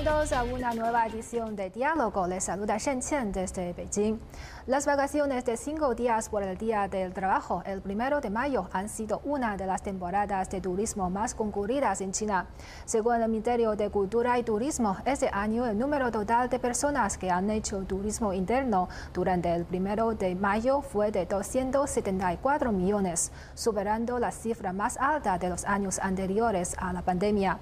Bienvenidos 0.00 0.32
a 0.32 0.44
una 0.44 0.72
nueva 0.72 1.04
edición 1.04 1.56
de 1.56 1.68
Diálogo. 1.68 2.26
Les 2.26 2.44
saluda 2.44 2.78
Shen 2.78 3.00
Qian 3.02 3.32
desde 3.32 3.74
Beijing. 3.74 4.18
Las 4.66 4.86
vacaciones 4.86 5.44
de 5.44 5.58
cinco 5.58 5.94
días 5.94 6.30
por 6.30 6.42
el 6.42 6.56
Día 6.56 6.88
del 6.88 7.12
Trabajo, 7.12 7.62
el 7.66 7.82
primero 7.82 8.22
de 8.22 8.30
mayo, 8.30 8.70
han 8.72 8.88
sido 8.88 9.20
una 9.24 9.58
de 9.58 9.66
las 9.66 9.82
temporadas 9.82 10.48
de 10.48 10.62
turismo 10.62 11.10
más 11.10 11.34
concurridas 11.34 12.00
en 12.00 12.12
China. 12.12 12.46
Según 12.86 13.16
el 13.16 13.28
Ministerio 13.28 13.76
de 13.76 13.90
Cultura 13.90 14.38
y 14.38 14.42
Turismo, 14.42 14.96
este 15.04 15.28
año 15.30 15.66
el 15.66 15.78
número 15.78 16.10
total 16.10 16.48
de 16.48 16.58
personas 16.58 17.18
que 17.18 17.30
han 17.30 17.50
hecho 17.50 17.82
turismo 17.82 18.32
interno 18.32 18.88
durante 19.12 19.52
el 19.54 19.66
primero 19.66 20.14
de 20.14 20.34
mayo 20.34 20.80
fue 20.80 21.10
de 21.10 21.26
274 21.26 22.72
millones, 22.72 23.32
superando 23.54 24.18
la 24.18 24.30
cifra 24.30 24.72
más 24.72 24.96
alta 24.96 25.36
de 25.36 25.50
los 25.50 25.66
años 25.66 25.98
anteriores 25.98 26.74
a 26.78 26.94
la 26.94 27.02
pandemia. 27.02 27.58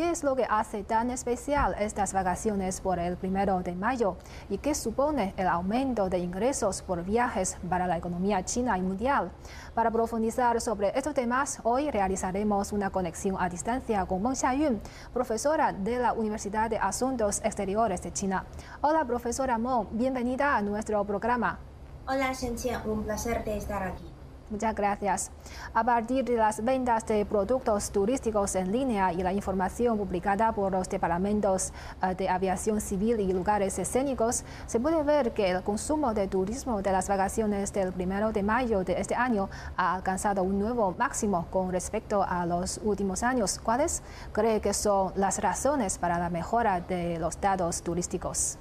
¿Qué 0.00 0.08
es 0.08 0.24
lo 0.24 0.34
que 0.34 0.46
hace 0.48 0.82
tan 0.82 1.10
especial 1.10 1.76
estas 1.78 2.14
vacaciones 2.14 2.80
por 2.80 2.98
el 2.98 3.18
primero 3.18 3.60
de 3.60 3.74
mayo 3.74 4.16
y 4.48 4.56
qué 4.56 4.74
supone 4.74 5.34
el 5.36 5.46
aumento 5.46 6.08
de 6.08 6.16
ingresos 6.16 6.80
por 6.80 7.04
viajes 7.04 7.58
para 7.68 7.86
la 7.86 7.98
economía 7.98 8.42
china 8.42 8.78
y 8.78 8.80
mundial? 8.80 9.30
Para 9.74 9.90
profundizar 9.90 10.58
sobre 10.62 10.98
estos 10.98 11.12
temas, 11.12 11.60
hoy 11.64 11.90
realizaremos 11.90 12.72
una 12.72 12.88
conexión 12.88 13.36
a 13.38 13.50
distancia 13.50 14.06
con 14.06 14.22
Meng 14.22 14.36
Xiayun, 14.36 14.80
profesora 15.12 15.70
de 15.74 15.98
la 15.98 16.14
Universidad 16.14 16.70
de 16.70 16.78
Asuntos 16.78 17.42
Exteriores 17.44 18.00
de 18.00 18.10
China. 18.10 18.46
Hola, 18.80 19.04
profesora 19.04 19.58
Meng, 19.58 19.86
bienvenida 19.90 20.56
a 20.56 20.62
nuestro 20.62 21.04
programa. 21.04 21.58
Hola, 22.08 22.32
Shen 22.32 22.56
un 22.86 23.04
placer 23.04 23.46
estar 23.46 23.82
aquí. 23.82 24.09
Muchas 24.50 24.74
gracias. 24.74 25.30
A 25.74 25.84
partir 25.84 26.24
de 26.24 26.34
las 26.34 26.64
ventas 26.64 27.06
de 27.06 27.24
productos 27.24 27.92
turísticos 27.92 28.56
en 28.56 28.72
línea 28.72 29.12
y 29.12 29.22
la 29.22 29.32
información 29.32 29.96
publicada 29.96 30.50
por 30.50 30.72
los 30.72 30.88
departamentos 30.88 31.72
eh, 32.02 32.16
de 32.16 32.28
aviación 32.28 32.80
civil 32.80 33.20
y 33.20 33.32
lugares 33.32 33.78
escénicos, 33.78 34.42
se 34.66 34.80
puede 34.80 35.00
ver 35.04 35.32
que 35.34 35.50
el 35.50 35.62
consumo 35.62 36.14
de 36.14 36.26
turismo 36.26 36.82
de 36.82 36.90
las 36.90 37.08
vacaciones 37.08 37.72
del 37.72 37.92
primero 37.92 38.32
de 38.32 38.42
mayo 38.42 38.82
de 38.82 39.00
este 39.00 39.14
año 39.14 39.48
ha 39.76 39.94
alcanzado 39.94 40.42
un 40.42 40.58
nuevo 40.58 40.96
máximo 40.98 41.46
con 41.52 41.70
respecto 41.70 42.24
a 42.28 42.44
los 42.44 42.80
últimos 42.82 43.22
años. 43.22 43.60
¿Cuáles 43.62 44.02
cree 44.32 44.60
que 44.60 44.74
son 44.74 45.12
las 45.14 45.38
razones 45.40 45.96
para 45.96 46.18
la 46.18 46.28
mejora 46.28 46.80
de 46.80 47.20
los 47.20 47.40
datos 47.40 47.82
turísticos? 47.82 48.58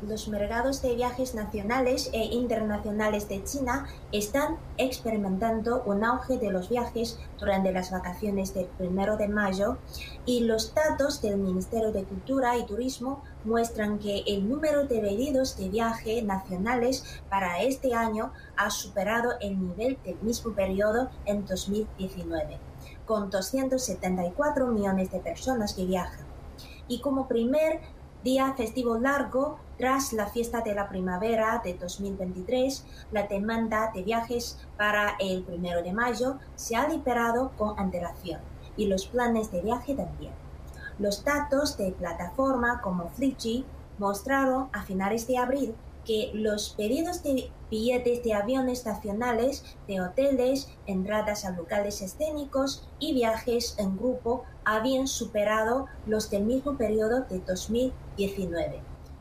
Los 0.00 0.28
mercados 0.28 0.80
de 0.80 0.94
viajes 0.94 1.34
nacionales 1.34 2.08
e 2.14 2.24
internacionales 2.24 3.28
de 3.28 3.44
China 3.44 3.86
están 4.12 4.56
experimentando 4.78 5.82
un 5.84 6.04
auge 6.04 6.38
de 6.38 6.50
los 6.50 6.70
viajes 6.70 7.18
durante 7.38 7.70
las 7.70 7.90
vacaciones 7.90 8.54
del 8.54 8.64
primero 8.64 9.18
de 9.18 9.28
mayo 9.28 9.76
y 10.24 10.40
los 10.40 10.72
datos 10.72 11.20
del 11.20 11.36
Ministerio 11.36 11.92
de 11.92 12.04
Cultura 12.04 12.56
y 12.56 12.64
Turismo 12.64 13.22
muestran 13.44 13.98
que 13.98 14.22
el 14.26 14.48
número 14.48 14.86
de 14.86 15.00
pedidos 15.00 15.58
de 15.58 15.68
viaje 15.68 16.22
nacionales 16.22 17.04
para 17.28 17.62
este 17.62 17.94
año 17.94 18.32
ha 18.56 18.70
superado 18.70 19.32
el 19.42 19.60
nivel 19.60 19.98
del 20.02 20.16
mismo 20.22 20.54
periodo 20.54 21.10
en 21.26 21.44
2019, 21.44 22.56
con 23.04 23.28
274 23.28 24.66
millones 24.68 25.10
de 25.12 25.20
personas 25.20 25.74
que 25.74 25.84
viajan. 25.84 26.26
Y 26.90 27.02
como 27.02 27.28
primer 27.28 27.80
día 28.24 28.54
festivo 28.56 28.98
largo, 28.98 29.58
tras 29.78 30.12
la 30.12 30.26
fiesta 30.26 30.60
de 30.60 30.74
la 30.74 30.88
primavera 30.88 31.60
de 31.64 31.74
2023, 31.74 32.84
la 33.12 33.28
demanda 33.28 33.92
de 33.94 34.02
viajes 34.02 34.58
para 34.76 35.14
el 35.20 35.44
primero 35.44 35.82
de 35.82 35.92
mayo 35.92 36.38
se 36.56 36.74
ha 36.74 36.88
liberado 36.88 37.52
con 37.56 37.78
antelación 37.78 38.40
y 38.76 38.86
los 38.86 39.06
planes 39.06 39.52
de 39.52 39.62
viaje 39.62 39.94
también. 39.94 40.32
Los 40.98 41.22
datos 41.22 41.76
de 41.76 41.92
plataforma 41.92 42.80
como 42.80 43.08
Flichi 43.10 43.64
mostraron 43.98 44.68
a 44.72 44.82
finales 44.82 45.28
de 45.28 45.38
abril 45.38 45.74
que 46.04 46.30
los 46.32 46.70
pedidos 46.70 47.22
de 47.22 47.52
billetes 47.70 48.24
de 48.24 48.32
aviones 48.32 48.86
nacionales, 48.86 49.62
de 49.86 50.00
hoteles, 50.00 50.68
entradas 50.86 51.44
a 51.44 51.50
locales 51.50 52.00
escénicos 52.00 52.88
y 52.98 53.12
viajes 53.12 53.76
en 53.78 53.96
grupo 53.96 54.44
habían 54.64 55.06
superado 55.06 55.86
los 56.06 56.30
del 56.30 56.44
mismo 56.44 56.76
periodo 56.76 57.26
de 57.28 57.40
2019, 57.40 58.07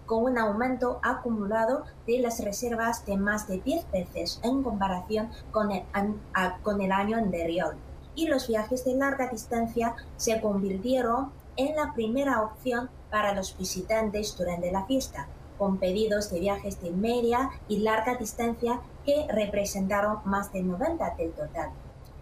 con 0.05 0.23
un 0.23 0.37
aumento 0.37 0.99
acumulado 1.03 1.83
de 2.07 2.19
las 2.19 2.43
reservas 2.43 3.05
de 3.05 3.17
más 3.17 3.47
de 3.47 3.59
10 3.59 3.91
veces 3.91 4.39
en 4.43 4.63
comparación 4.63 5.29
con 5.51 5.71
el, 5.71 6.91
año 6.91 7.17
anterior. 7.17 7.75
Y 8.15 8.27
los 8.27 8.47
viajes 8.47 8.85
de 8.85 8.95
larga 8.95 9.27
distancia 9.27 9.95
se 10.15 10.41
convirtieron 10.41 11.31
en 11.57 11.75
la 11.75 11.93
primera 11.93 12.41
opción 12.41 12.89
para 13.11 13.33
los 13.33 13.55
visitantes 13.57 14.35
durante 14.37 14.71
la 14.71 14.85
fiesta 14.85 15.27
con 15.57 15.77
pedidos 15.77 16.29
de 16.29 16.39
viajes 16.39 16.81
de 16.81 16.91
media 16.91 17.49
y 17.67 17.79
larga 17.79 18.15
distancia 18.15 18.79
que 19.05 19.25
representaron 19.29 20.19
más 20.25 20.53
del 20.53 20.67
90 20.67 21.15
del 21.15 21.31
total. 21.31 21.71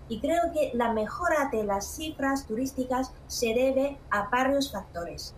Y 0.08 0.20
creo 0.20 0.52
que 0.54 0.72
la 0.74 0.94
mejora 0.94 1.50
de 1.52 1.64
las 1.64 1.88
cifras 1.88 2.46
turísticas 2.46 3.12
se 3.28 3.48
debe 3.54 3.98
a 4.10 4.30
varios 4.30 4.72
factores. 4.72 5.34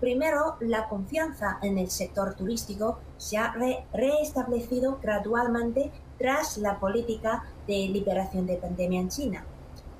Primero, 0.00 0.56
la 0.60 0.88
confianza 0.88 1.58
en 1.62 1.78
el 1.78 1.90
sector 1.90 2.34
turístico 2.34 2.98
se 3.16 3.38
ha 3.38 3.54
reestablecido 3.92 4.98
gradualmente 5.02 5.90
tras 6.18 6.58
la 6.58 6.78
política 6.78 7.44
de 7.66 7.88
liberación 7.88 8.46
de 8.46 8.56
pandemia 8.56 9.00
en 9.00 9.08
China. 9.08 9.44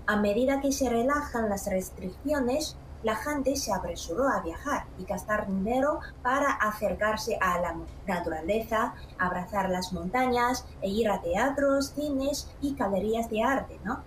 A 0.06 0.16
medida 0.16 0.60
que 0.60 0.70
se 0.70 0.90
relajan 0.90 1.48
las 1.48 1.66
restricciones, 1.66 2.76
la 3.02 3.16
gente 3.16 3.56
se 3.56 3.72
apresuró 3.72 4.28
a 4.28 4.40
viajar 4.40 4.84
y 4.98 5.04
gastar 5.04 5.46
dinero 5.46 6.00
para 6.22 6.50
acercarse 6.50 7.38
a 7.40 7.60
la 7.60 7.76
naturaleza, 8.06 8.94
abrazar 9.18 9.70
las 9.70 9.92
montañas 9.92 10.66
e 10.82 10.88
ir 10.88 11.08
a 11.08 11.20
teatros, 11.22 11.92
cines 11.94 12.50
y 12.60 12.74
galerías 12.74 13.30
de 13.30 13.42
arte, 13.42 13.78
¿no? 13.84 14.02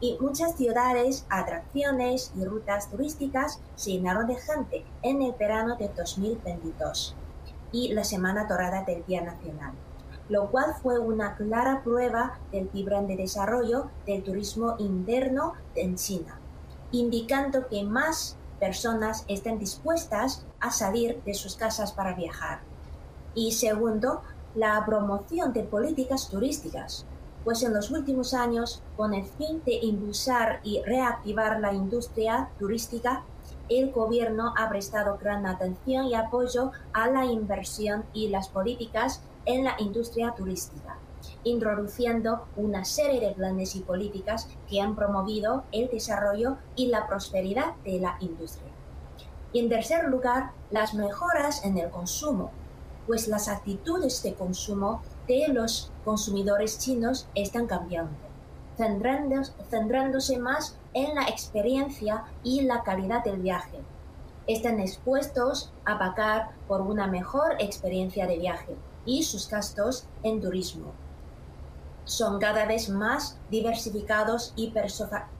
Y 0.00 0.16
muchas 0.20 0.54
ciudades, 0.56 1.26
atracciones 1.28 2.32
y 2.36 2.44
rutas 2.44 2.90
turísticas 2.90 3.60
se 3.74 3.92
llenaron 3.92 4.26
de 4.26 4.36
gente 4.36 4.84
en 5.02 5.22
el 5.22 5.32
verano 5.32 5.76
de 5.76 5.88
2022 5.88 7.16
y 7.72 7.92
la 7.92 8.04
Semana 8.04 8.44
Dorada 8.44 8.84
del 8.84 9.04
Día 9.06 9.22
Nacional, 9.22 9.72
lo 10.28 10.50
cual 10.50 10.74
fue 10.80 10.98
una 10.98 11.36
clara 11.36 11.82
prueba 11.82 12.38
del 12.52 12.68
vibrante 12.68 13.16
desarrollo 13.16 13.90
del 14.06 14.22
turismo 14.22 14.76
interno 14.78 15.54
en 15.74 15.96
China 15.96 16.38
indicando 16.92 17.68
que 17.68 17.84
más 17.84 18.36
personas 18.58 19.24
estén 19.28 19.58
dispuestas 19.58 20.44
a 20.60 20.70
salir 20.70 21.22
de 21.24 21.34
sus 21.34 21.56
casas 21.56 21.92
para 21.92 22.14
viajar. 22.14 22.60
Y 23.34 23.52
segundo, 23.52 24.22
la 24.54 24.84
promoción 24.84 25.52
de 25.52 25.62
políticas 25.62 26.28
turísticas, 26.28 27.04
pues 27.48 27.62
en 27.62 27.72
los 27.72 27.90
últimos 27.90 28.34
años, 28.34 28.82
con 28.94 29.14
el 29.14 29.24
fin 29.24 29.62
de 29.64 29.72
impulsar 29.76 30.60
y 30.64 30.82
reactivar 30.82 31.60
la 31.60 31.72
industria 31.72 32.50
turística, 32.58 33.24
el 33.70 33.90
gobierno 33.90 34.52
ha 34.58 34.68
prestado 34.68 35.16
gran 35.16 35.46
atención 35.46 36.04
y 36.08 36.14
apoyo 36.14 36.72
a 36.92 37.08
la 37.08 37.24
inversión 37.24 38.04
y 38.12 38.28
las 38.28 38.50
políticas 38.50 39.22
en 39.46 39.64
la 39.64 39.76
industria 39.78 40.34
turística 40.36 40.98
introduciendo 41.42 42.44
una 42.56 42.84
serie 42.84 43.18
de 43.18 43.34
planes 43.34 43.76
y 43.76 43.80
políticas 43.80 44.46
que 44.68 44.82
han 44.82 44.94
promovido 44.94 45.64
el 45.72 45.88
desarrollo 45.88 46.58
y 46.76 46.88
la 46.88 47.06
prosperidad 47.06 47.76
de 47.82 47.98
la 47.98 48.18
industria. 48.20 48.70
Y 49.54 49.60
en 49.60 49.70
tercer 49.70 50.04
lugar, 50.08 50.50
las 50.70 50.92
mejoras 50.92 51.64
en 51.64 51.78
el 51.78 51.88
consumo, 51.88 52.50
pues 53.06 53.26
las 53.26 53.48
actitudes 53.48 54.22
de 54.22 54.34
consumo 54.34 55.00
los 55.48 55.92
consumidores 56.04 56.78
chinos 56.78 57.28
están 57.34 57.66
cambiando, 57.66 58.16
centrándose 58.76 60.38
más 60.38 60.76
en 60.94 61.14
la 61.14 61.24
experiencia 61.28 62.24
y 62.42 62.62
la 62.62 62.82
calidad 62.82 63.24
del 63.24 63.40
viaje. 63.40 63.78
Están 64.46 64.80
expuestos 64.80 65.72
a 65.84 65.98
pagar 65.98 66.52
por 66.66 66.80
una 66.80 67.06
mejor 67.06 67.56
experiencia 67.58 68.26
de 68.26 68.38
viaje 68.38 68.76
y 69.04 69.22
sus 69.22 69.48
gastos 69.48 70.06
en 70.22 70.40
turismo 70.40 70.92
son 72.08 72.40
cada 72.40 72.64
vez 72.64 72.88
más 72.88 73.36
diversificados 73.50 74.52
y 74.56 74.72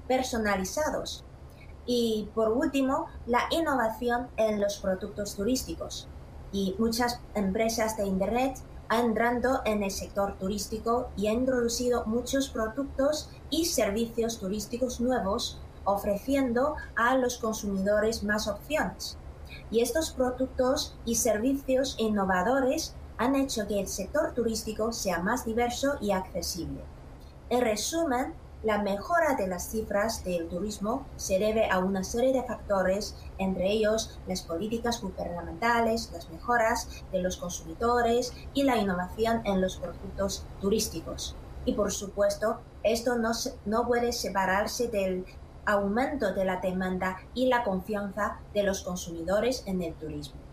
personalizados. 0.07 1.25
Y 1.87 2.29
por 2.35 2.53
último, 2.53 3.07
la 3.27 3.41
innovación 3.51 4.29
en 4.37 4.61
los 4.61 4.77
productos 4.77 5.35
turísticos. 5.35 6.07
Y 6.53 6.77
muchas 6.79 7.21
empresas 7.35 7.97
de 7.97 8.05
Internet 8.05 8.59
han 8.89 9.07
entrado 9.07 9.61
en 9.65 9.83
el 9.83 9.91
sector 9.91 10.37
turístico 10.39 11.11
y 11.17 11.29
han 11.29 11.41
introducido 11.41 12.05
muchos 12.07 12.49
productos 12.49 13.31
y 13.51 13.67
servicios 13.67 14.39
turísticos 14.39 15.01
nuevos, 15.01 15.61
ofreciendo 15.85 16.75
a 16.97 17.17
los 17.17 17.39
consumidores 17.39 18.23
más 18.23 18.49
opciones. 18.49 19.17
Y 19.71 19.81
estos 19.81 20.11
productos 20.11 20.95
y 21.05 21.17
servicios 21.17 21.97
innovadores 21.99 22.95
han 23.19 23.35
hecho 23.35 23.67
que 23.67 23.81
el 23.81 23.89
sector 23.89 24.33
turístico 24.33 24.93
sea 24.93 25.21
más 25.21 25.45
diverso 25.45 25.97
y 26.01 26.13
accesible. 26.13 26.81
En 27.51 27.61
resumen, 27.63 28.35
la 28.63 28.83
mejora 28.83 29.35
de 29.37 29.47
las 29.47 29.71
cifras 29.71 30.25
del 30.25 30.49
turismo 30.49 31.07
se 31.17 31.39
debe 31.39 31.71
a 31.71 31.79
una 31.79 32.03
serie 32.03 32.33
de 32.33 32.43
factores, 32.43 33.15
entre 33.39 33.71
ellos 33.71 34.19
las 34.27 34.43
políticas 34.43 35.01
gubernamentales, 35.01 36.11
las 36.13 36.29
mejoras 36.31 36.89
de 37.13 37.23
los 37.23 37.37
consumidores 37.37 38.33
y 38.55 38.65
la 38.65 38.77
innovación 38.77 39.43
en 39.45 39.61
los 39.61 39.77
productos 39.77 40.45
turísticos. 40.61 41.37
Y 41.65 41.75
por 41.75 41.93
supuesto, 41.93 42.59
esto 42.83 43.17
no, 43.17 43.31
no 43.65 43.87
puede 43.87 44.13
separarse 44.13 44.89
del 44.89 45.25
aumento 45.65 46.33
de 46.33 46.45
la 46.45 46.57
demanda 46.57 47.19
y 47.35 47.47
la 47.47 47.63
confianza 47.63 48.41
de 48.55 48.63
los 48.65 48.83
consumidores 48.83 49.63
en 49.67 49.83
el 49.83 49.95
turismo. 49.95 50.48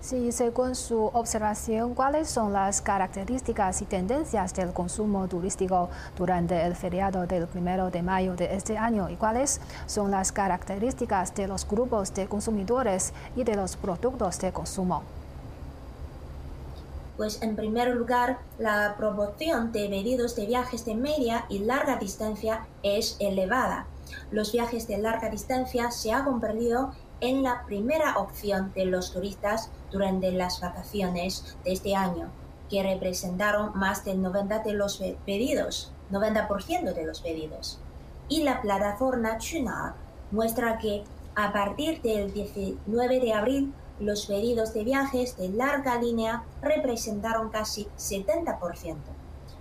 Sí, 0.00 0.32
según 0.32 0.74
su 0.74 1.10
observación, 1.12 1.94
¿cuáles 1.94 2.30
son 2.30 2.54
las 2.54 2.80
características 2.80 3.82
y 3.82 3.84
tendencias 3.84 4.54
del 4.54 4.72
consumo 4.72 5.28
turístico 5.28 5.90
durante 6.16 6.64
el 6.64 6.74
feriado 6.74 7.26
del 7.26 7.46
primero 7.46 7.90
de 7.90 8.02
mayo 8.02 8.34
de 8.34 8.54
este 8.54 8.78
año? 8.78 9.10
¿Y 9.10 9.16
cuáles 9.16 9.60
son 9.86 10.10
las 10.10 10.32
características 10.32 11.34
de 11.34 11.46
los 11.46 11.68
grupos 11.68 12.14
de 12.14 12.26
consumidores 12.28 13.12
y 13.36 13.44
de 13.44 13.56
los 13.56 13.76
productos 13.76 14.38
de 14.38 14.52
consumo? 14.52 15.02
Pues 17.18 17.42
en 17.42 17.54
primer 17.54 17.94
lugar, 17.94 18.38
la 18.58 18.94
proporción 18.96 19.70
de 19.70 19.86
pedidos 19.90 20.34
de 20.34 20.46
viajes 20.46 20.86
de 20.86 20.94
media 20.94 21.44
y 21.50 21.58
larga 21.58 21.96
distancia 21.96 22.66
es 22.82 23.18
elevada. 23.20 23.84
Los 24.30 24.52
viajes 24.52 24.88
de 24.88 24.96
larga 24.96 25.28
distancia 25.28 25.90
se 25.90 26.10
han 26.10 26.24
convertido 26.24 26.92
en 27.20 27.42
la 27.42 27.64
primera 27.66 28.18
opción 28.18 28.72
de 28.74 28.86
los 28.86 29.12
turistas 29.12 29.70
durante 29.90 30.32
las 30.32 30.60
vacaciones 30.60 31.56
de 31.64 31.72
este 31.72 31.94
año, 31.94 32.30
que 32.68 32.82
representaron 32.82 33.72
más 33.78 34.04
del 34.04 34.22
90% 34.22 34.62
de 34.62 34.74
los 34.74 35.02
pedidos, 35.26 35.92
90% 36.10 36.94
de 36.94 37.04
los 37.04 37.20
pedidos. 37.20 37.78
Y 38.28 38.42
la 38.42 38.62
plataforma 38.62 39.38
Chuna 39.38 39.96
muestra 40.30 40.78
que 40.78 41.04
a 41.34 41.52
partir 41.52 42.00
del 42.02 42.32
19 42.32 43.20
de 43.20 43.32
abril 43.32 43.74
los 43.98 44.26
pedidos 44.26 44.72
de 44.72 44.84
viajes 44.84 45.36
de 45.36 45.50
larga 45.50 46.00
línea 46.00 46.44
representaron 46.62 47.50
casi 47.50 47.86
70%, 47.98 48.96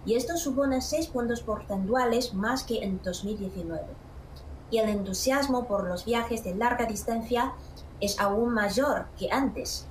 y 0.06 0.16
esto 0.16 0.38
supone 0.38 0.82
6 0.82 1.08
puntos 1.08 1.42
porcentuales 1.42 2.34
más 2.34 2.64
que 2.64 2.84
en 2.84 3.02
2019 3.04 4.09
y 4.71 4.77
el 4.77 4.89
entusiasmo 4.89 5.66
por 5.66 5.88
los 5.88 6.06
viajes 6.06 6.44
de 6.44 6.56
larga 6.56 6.86
distancia 6.86 7.54
es 8.00 8.19
aún 8.19 8.54
mayor 8.54 9.07
que 9.18 9.31
antes. 9.31 9.88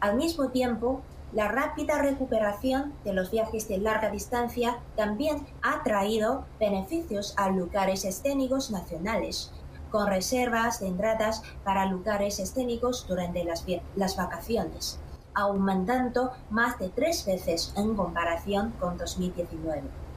Al 0.00 0.16
mismo 0.16 0.48
tiempo, 0.48 1.02
la 1.32 1.48
rápida 1.48 2.00
recuperación 2.02 2.92
de 3.04 3.12
los 3.12 3.30
viajes 3.30 3.68
de 3.68 3.78
larga 3.78 4.10
distancia 4.10 4.78
también 4.96 5.46
ha 5.62 5.82
traído 5.82 6.44
beneficios 6.58 7.34
a 7.36 7.50
lugares 7.50 8.04
escénicos 8.04 8.70
nacionales, 8.70 9.52
con 9.90 10.06
reservas 10.06 10.80
de 10.80 10.88
entradas 10.88 11.42
para 11.64 11.86
lugares 11.86 12.38
escénicos 12.38 13.06
durante 13.08 13.44
las, 13.44 13.64
las 13.96 14.16
vacaciones, 14.16 14.98
aumentando 15.34 16.32
más 16.50 16.78
de 16.78 16.88
tres 16.88 17.24
veces 17.26 17.72
en 17.76 17.94
comparación 17.94 18.72
con 18.80 18.98
2019 18.98 20.09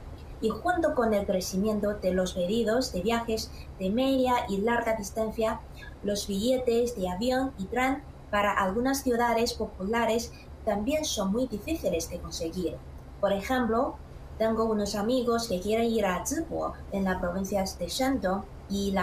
y 0.44 0.50
junto 0.50 0.94
con 0.94 1.14
el 1.14 1.24
crecimiento 1.24 1.94
de 1.94 2.12
los 2.12 2.34
pedidos 2.34 2.92
de 2.92 3.00
viajes 3.00 3.50
de 3.78 3.88
media 3.88 4.34
y 4.46 4.58
larga 4.58 4.94
distancia, 4.94 5.60
los 6.02 6.26
billetes 6.26 6.94
de 6.96 7.08
avión 7.08 7.52
y 7.56 7.64
tren 7.64 8.02
para 8.30 8.52
algunas 8.52 9.02
ciudades 9.02 9.54
populares 9.54 10.32
también 10.66 11.06
son 11.06 11.32
muy 11.32 11.46
difíciles 11.46 12.10
de 12.10 12.18
conseguir. 12.18 12.76
Por 13.22 13.32
ejemplo, 13.32 13.94
tengo 14.36 14.64
unos 14.64 14.96
amigos 14.96 15.48
que 15.48 15.62
quieren 15.62 15.86
ir 15.86 16.04
a 16.04 16.26
Zibo 16.26 16.74
en 16.92 17.04
la 17.04 17.18
provincia 17.18 17.64
de 17.78 17.88
Shandong 17.88 18.42
y, 18.68 18.94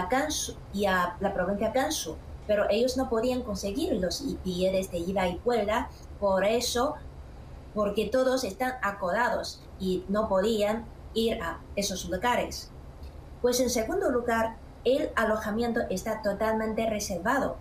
a 0.86 1.18
la 1.22 1.34
provincia 1.34 1.72
Gansu, 1.72 2.18
pero 2.46 2.70
ellos 2.70 2.98
no 2.98 3.10
podían 3.10 3.42
conseguir 3.42 3.94
los 3.94 4.24
billetes 4.44 4.92
de 4.92 5.00
ida 5.00 5.28
y 5.28 5.42
vuelta, 5.44 5.90
por 6.20 6.46
eso, 6.46 6.94
porque 7.74 8.10
todos 8.10 8.44
están 8.44 8.74
acodados 8.84 9.60
y 9.80 10.04
no 10.08 10.30
podían 10.30 10.86
ir 11.14 11.42
a 11.42 11.60
esos 11.76 12.10
lugares. 12.10 12.72
Pues 13.42 13.60
en 13.60 13.70
segundo 13.70 14.12
lugar, 14.12 14.58
el 14.84 15.10
alojamiento 15.16 15.82
está 15.90 16.22
totalmente 16.22 16.90
reservado. 16.90 17.58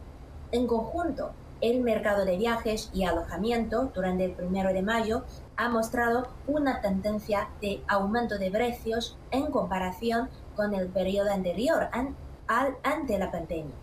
En 0.53 0.67
conjunto, 0.67 1.33
el 1.61 1.81
mercado 1.81 2.25
de 2.25 2.39
viajes 2.39 2.91
y 2.95 3.05
alojamiento 3.05 3.91
durante 3.95 4.25
el 4.25 4.33
primero 4.33 4.73
de 4.73 4.83
mayo 4.83 5.25
ha 5.57 5.69
mostrado 5.69 6.29
una 6.47 6.81
tendencia 6.81 7.49
de 7.61 7.83
aumento 7.87 8.39
de 8.39 8.51
precios 8.51 9.19
en 9.31 9.51
comparación 9.51 10.31
con 10.57 10.75
el 10.75 10.89
periodo 10.89 11.31
anterior 11.31 11.89
al, 11.93 12.77
ante 12.83 13.19
la 13.19 13.31
pandemia. 13.31 13.75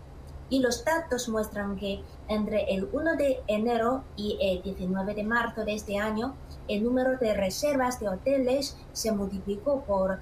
Y 0.50 0.60
los 0.60 0.84
datos 0.84 1.28
muestran 1.28 1.76
que 1.76 2.02
entre 2.28 2.74
el 2.74 2.88
1 2.90 3.16
de 3.16 3.42
enero 3.46 4.04
y 4.16 4.38
el 4.40 4.62
19 4.62 5.14
de 5.14 5.24
marzo 5.24 5.64
de 5.64 5.74
este 5.74 5.98
año, 5.98 6.34
el 6.68 6.84
número 6.84 7.18
de 7.18 7.34
reservas 7.34 8.00
de 8.00 8.08
hoteles 8.08 8.76
se 8.92 9.12
multiplicó 9.12 9.82
por 9.82 10.20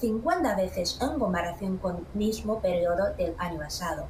50 0.00 0.52
eh, 0.52 0.56
veces 0.56 0.98
en 1.00 1.18
comparación 1.18 1.78
con 1.78 1.96
el 1.96 2.06
mismo 2.14 2.60
periodo 2.60 3.14
del 3.14 3.34
año 3.38 3.58
pasado. 3.58 4.06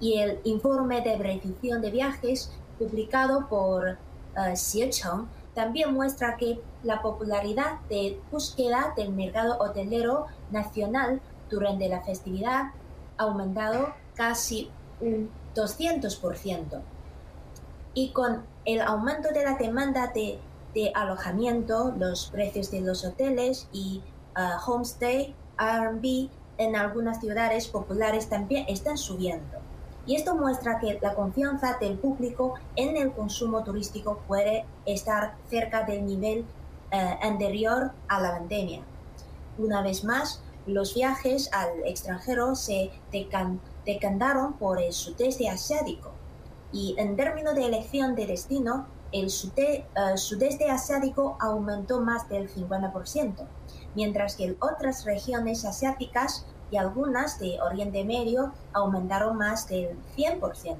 Y 0.00 0.18
el 0.18 0.40
informe 0.44 1.00
de 1.00 1.16
precisión 1.16 1.80
de 1.80 1.90
viajes 1.90 2.50
publicado 2.78 3.48
por 3.48 3.98
uh, 4.36 5.26
también 5.54 5.92
muestra 5.92 6.36
que 6.36 6.60
la 6.82 7.02
popularidad 7.02 7.80
de 7.88 8.18
búsqueda 8.30 8.94
del 8.96 9.12
mercado 9.12 9.58
hotelero 9.60 10.26
nacional 10.50 11.20
durante 11.50 11.88
la 11.88 12.02
festividad 12.02 12.70
ha 13.18 13.22
aumentado 13.22 13.94
casi 14.14 14.70
un 15.00 15.30
200%. 15.54 16.80
Y 17.94 18.10
con 18.10 18.44
el 18.64 18.80
aumento 18.80 19.30
de 19.32 19.44
la 19.44 19.56
demanda 19.56 20.06
de 20.08 20.38
de 20.74 20.90
alojamiento, 20.94 21.92
los 21.98 22.26
precios 22.26 22.70
de 22.70 22.80
los 22.80 23.04
hoteles 23.04 23.68
y 23.72 24.02
uh, 24.36 24.70
homestay, 24.70 25.34
R&B 25.58 26.28
en 26.58 26.76
algunas 26.76 27.20
ciudades 27.20 27.68
populares 27.68 28.28
también 28.28 28.64
están 28.68 28.96
subiendo. 28.96 29.58
Y 30.06 30.16
esto 30.16 30.34
muestra 30.34 30.80
que 30.80 30.98
la 31.00 31.14
confianza 31.14 31.78
del 31.78 31.96
público 31.96 32.54
en 32.74 32.96
el 32.96 33.12
consumo 33.12 33.62
turístico 33.62 34.20
puede 34.26 34.64
estar 34.84 35.34
cerca 35.48 35.84
del 35.84 36.06
nivel 36.06 36.40
uh, 36.92 37.24
anterior 37.26 37.92
a 38.08 38.20
la 38.20 38.32
pandemia. 38.38 38.82
Una 39.58 39.82
vez 39.82 40.04
más, 40.04 40.42
los 40.66 40.94
viajes 40.94 41.50
al 41.52 41.86
extranjero 41.86 42.54
se 42.54 42.90
decantaron 43.84 44.54
por 44.54 44.80
el 44.80 44.92
sudeste 44.92 45.48
asiático. 45.48 46.12
Y 46.72 46.94
en 46.98 47.16
términos 47.16 47.54
de 47.54 47.66
elección 47.66 48.14
de 48.14 48.26
destino, 48.26 48.86
el 49.12 49.26
eh, 49.26 49.84
sudeste 50.16 50.70
asiático 50.70 51.36
aumentó 51.38 52.00
más 52.00 52.28
del 52.28 52.48
50%, 52.48 53.46
mientras 53.94 54.36
que 54.36 54.56
otras 54.58 55.04
regiones 55.04 55.64
asiáticas 55.66 56.46
y 56.70 56.78
algunas 56.78 57.38
de 57.38 57.60
Oriente 57.60 58.04
Medio 58.04 58.52
aumentaron 58.72 59.36
más 59.36 59.68
del 59.68 59.98
100%. 60.16 60.76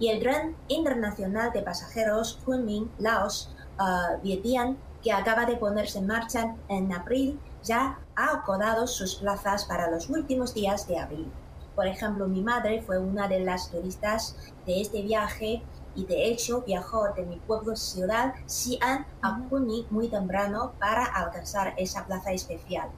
Y 0.00 0.08
el 0.08 0.20
tren 0.20 0.56
internacional 0.66 1.52
de 1.52 1.62
pasajeros 1.62 2.40
Kunming-Laos 2.44 3.54
uh, 3.78 4.20
Vientiane, 4.22 4.76
que 5.02 5.12
acaba 5.12 5.46
de 5.46 5.56
ponerse 5.56 6.00
en 6.00 6.08
marcha 6.08 6.56
en 6.68 6.92
abril, 6.92 7.38
ya 7.62 8.00
ha 8.16 8.34
acordado 8.34 8.88
sus 8.88 9.16
plazas 9.16 9.64
para 9.64 9.90
los 9.90 10.10
últimos 10.10 10.54
días 10.54 10.88
de 10.88 10.98
abril. 10.98 11.30
Por 11.78 11.86
ejemplo, 11.86 12.26
mi 12.26 12.42
madre 12.42 12.82
fue 12.82 12.98
una 12.98 13.28
de 13.28 13.38
las 13.38 13.70
turistas 13.70 14.34
de 14.66 14.80
este 14.80 15.00
viaje 15.00 15.62
y 15.94 16.06
de 16.06 16.26
hecho 16.26 16.62
viajó 16.62 17.12
de 17.14 17.24
mi 17.24 17.36
pueblo 17.36 17.76
ciudad 17.76 18.34
Xi'an 18.48 19.06
a 19.22 19.44
Kunming 19.48 19.86
muy 19.88 20.08
temprano 20.08 20.72
para 20.80 21.04
alcanzar 21.04 21.74
esa 21.76 22.04
plaza 22.04 22.32
especial. 22.32 22.88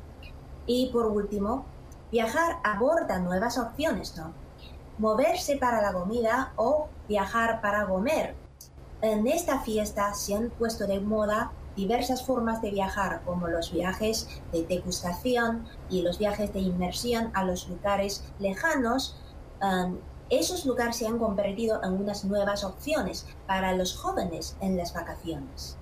Y 0.65 0.89
por 0.95 1.09
último, 1.09 1.67
viajar 2.11 2.57
aborda 2.65 3.19
nuevas 3.19 3.59
opciones, 3.59 4.17
¿no? 4.17 4.33
Moverse 4.97 5.59
para 5.59 5.83
la 5.83 5.93
comida 5.93 6.55
o 6.57 6.89
viajar 7.07 7.61
para 7.61 7.87
comer. 7.87 8.35
En 9.03 9.27
esta 9.27 9.61
fiesta 9.61 10.15
se 10.15 10.37
han 10.37 10.49
puesto 10.49 10.87
de 10.87 11.01
moda 11.01 11.53
diversas 11.77 12.25
formas 12.25 12.61
de 12.63 12.71
viajar, 12.71 13.23
como 13.25 13.49
los 13.49 13.73
viajes 13.73 14.29
de 14.53 14.65
degustación 14.65 15.67
y 15.89 16.03
los 16.03 16.19
viajes 16.19 16.53
de 16.53 16.61
inmersión 16.61 17.31
a 17.35 17.45
los 17.45 17.69
lugares 17.69 18.25
lejanos, 18.39 19.17
um, 19.63 19.99
esos 20.31 20.65
lugares 20.65 20.97
se 20.97 21.07
han 21.07 21.19
convertido 21.19 21.83
en 21.83 21.93
unas 21.95 22.25
nuevas 22.25 22.65
opciones 22.65 23.27
para 23.47 23.73
los 23.73 23.97
jóvenes 23.97 24.57
en 24.61 24.77
las 24.77 24.95
vacaciones. 24.95 25.77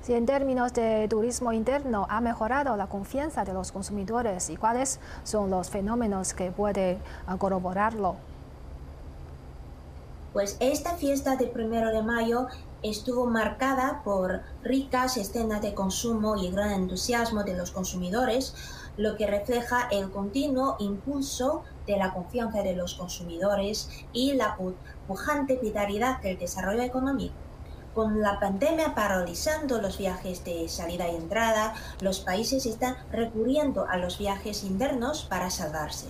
Si 0.00 0.14
en 0.14 0.26
términos 0.26 0.72
de 0.72 1.06
turismo 1.08 1.52
interno 1.52 2.06
ha 2.08 2.20
mejorado 2.20 2.76
la 2.76 2.88
confianza 2.88 3.44
de 3.44 3.52
los 3.52 3.70
consumidores 3.70 4.50
y 4.50 4.56
cuáles 4.56 4.98
son 5.22 5.50
los 5.50 5.70
fenómenos 5.70 6.34
que 6.34 6.50
puede 6.50 6.98
ah, 7.26 7.36
corroborarlo. 7.36 8.16
Pues 10.32 10.56
esta 10.60 10.96
fiesta 10.96 11.36
del 11.36 11.50
primero 11.50 11.90
de 11.90 12.02
mayo 12.02 12.48
estuvo 12.82 13.26
marcada 13.26 14.02
por 14.04 14.42
ricas 14.62 15.16
escenas 15.16 15.62
de 15.62 15.74
consumo 15.74 16.36
y 16.36 16.50
gran 16.50 16.72
entusiasmo 16.72 17.44
de 17.44 17.56
los 17.56 17.70
consumidores 17.70 18.54
lo 18.96 19.16
que 19.16 19.26
refleja 19.26 19.88
el 19.90 20.10
continuo 20.10 20.76
impulso 20.78 21.62
de 21.86 21.96
la 21.96 22.12
confianza 22.12 22.62
de 22.62 22.76
los 22.76 22.94
consumidores 22.94 23.88
y 24.12 24.34
la 24.34 24.56
pujante 25.06 25.56
vitalidad 25.56 26.20
del 26.20 26.38
desarrollo 26.38 26.82
económico. 26.82 27.34
Con 27.94 28.22
la 28.22 28.40
pandemia 28.40 28.94
paralizando 28.94 29.80
los 29.80 29.98
viajes 29.98 30.44
de 30.44 30.66
salida 30.68 31.10
y 31.10 31.16
entrada, 31.16 31.74
los 32.00 32.20
países 32.20 32.64
están 32.64 32.96
recurriendo 33.10 33.86
a 33.86 33.98
los 33.98 34.18
viajes 34.18 34.64
internos 34.64 35.26
para 35.28 35.50
salvarse. 35.50 36.06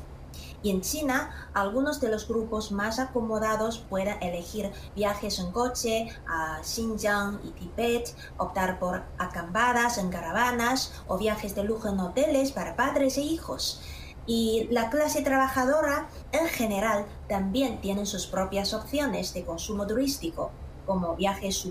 Y 0.62 0.70
en 0.70 0.80
China, 0.80 1.50
algunos 1.54 2.00
de 2.00 2.08
los 2.08 2.28
grupos 2.28 2.70
más 2.70 2.98
acomodados 2.98 3.78
pueden 3.78 4.22
elegir 4.22 4.70
viajes 4.94 5.40
en 5.40 5.50
coche 5.50 6.08
a 6.28 6.62
Xinjiang 6.62 7.40
y 7.44 7.50
Tibet, 7.50 8.14
optar 8.38 8.78
por 8.78 9.02
acampadas 9.18 9.98
en 9.98 10.10
caravanas 10.10 10.92
o 11.08 11.18
viajes 11.18 11.54
de 11.54 11.64
lujo 11.64 11.88
en 11.88 11.98
hoteles 11.98 12.52
para 12.52 12.76
padres 12.76 13.18
e 13.18 13.22
hijos. 13.22 13.80
Y 14.24 14.68
la 14.70 14.88
clase 14.88 15.22
trabajadora 15.22 16.08
en 16.30 16.46
general 16.46 17.06
también 17.28 17.80
tiene 17.80 18.06
sus 18.06 18.28
propias 18.28 18.72
opciones 18.72 19.34
de 19.34 19.44
consumo 19.44 19.86
turístico, 19.86 20.52
como 20.86 21.16
viajes 21.16 21.66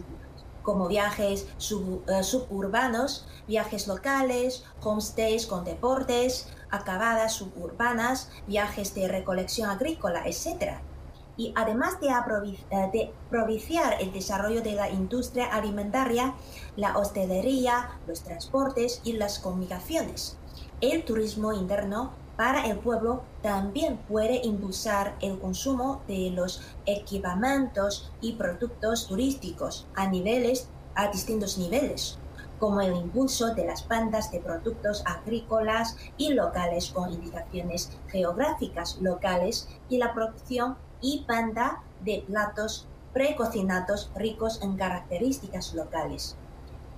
como 0.61 0.87
viajes 0.87 1.47
eh, 1.47 2.23
suburbanos, 2.23 3.25
viajes 3.47 3.87
locales, 3.87 4.63
homestays 4.81 5.47
con 5.47 5.63
deportes, 5.63 6.47
acabadas 6.71 7.33
suburbanas, 7.33 8.29
viajes 8.47 8.95
de 8.95 9.07
recolección 9.07 9.69
agrícola, 9.69 10.23
etc. 10.25 10.79
Y 11.37 11.53
además 11.55 11.99
de, 11.99 12.07
eh, 12.09 12.89
de 12.93 13.13
el 13.99 14.13
desarrollo 14.13 14.61
de 14.61 14.73
la 14.73 14.89
industria 14.89 15.45
alimentaria, 15.45 16.35
la 16.75 16.97
hostelería, 16.97 17.99
los 18.07 18.23
transportes 18.23 19.01
y 19.03 19.13
las 19.13 19.39
comunicaciones, 19.39 20.37
el 20.81 21.03
turismo 21.05 21.53
interno 21.53 22.13
para 22.37 22.65
el 22.65 22.79
pueblo 22.79 23.23
también 23.43 23.97
puede 23.97 24.41
impulsar 24.43 25.15
el 25.21 25.39
consumo 25.39 26.01
de 26.07 26.31
los 26.31 26.61
equipamientos 26.85 28.11
y 28.19 28.33
productos 28.33 29.07
turísticos 29.07 29.87
a 29.95 30.07
niveles 30.07 30.67
a 30.95 31.07
distintos 31.07 31.57
niveles 31.57 32.17
como 32.61 32.79
el 32.79 32.95
impulso 32.95 33.55
de 33.55 33.65
las 33.65 33.87
bandas 33.87 34.31
de 34.31 34.39
productos 34.39 35.03
agrícolas 35.07 35.97
y 36.15 36.33
locales 36.33 36.91
con 36.91 37.11
indicaciones 37.11 37.89
geográficas 38.07 38.99
locales 39.01 39.67
y 39.89 39.97
la 39.97 40.13
producción 40.13 40.77
y 41.01 41.25
banda 41.27 41.81
de 42.05 42.23
platos 42.27 42.87
precocinados 43.13 44.11
ricos 44.15 44.61
en 44.61 44.77
características 44.77 45.73
locales. 45.73 46.37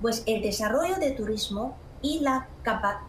Pues 0.02 0.24
el 0.26 0.42
desarrollo 0.42 0.98
de 0.98 1.12
turismo 1.12 1.78
y 2.02 2.20
la 2.20 2.50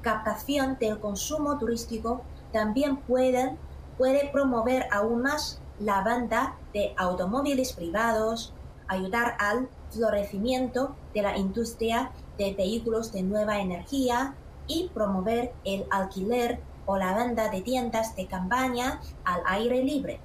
captación 0.02 0.78
del 0.78 1.00
consumo 1.00 1.58
turístico 1.58 2.23
también 2.52 2.99
pueden, 2.99 3.58
puede 3.99 4.28
promover 4.28 4.87
aún 4.92 5.23
más 5.23 5.61
la 5.80 6.02
banda 6.02 6.54
de 6.73 6.94
automóviles 6.96 7.73
privados, 7.73 8.54
ayudar 8.87 9.37
al 9.40 9.68
florecimiento 9.90 10.94
de 11.14 11.23
la 11.23 11.37
industria 11.37 12.12
de 12.38 12.55
vehículos 12.55 13.12
de 13.12 13.23
nueva 13.23 13.61
energía 13.61 14.35
y 14.67 14.91
promover 14.95 15.53
el 15.64 15.87
alquiler 15.91 16.61
o 16.87 16.97
la 16.97 17.14
venta 17.14 17.50
de 17.50 17.62
tiendas 17.62 18.17
de 18.17 18.26
campaña 18.26 19.00
al 19.25 19.43
aire 19.47 19.83
libre, 19.83 20.21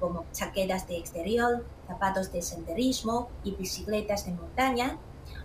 como 0.00 0.24
chaquetas 0.32 0.86
de 0.86 0.98
exterior, 0.98 1.64
zapatos 1.86 2.32
de 2.32 2.42
senderismo 2.42 3.28
y 3.44 3.54
bicicletas 3.54 4.26
de 4.26 4.32
montaña, 4.32 4.98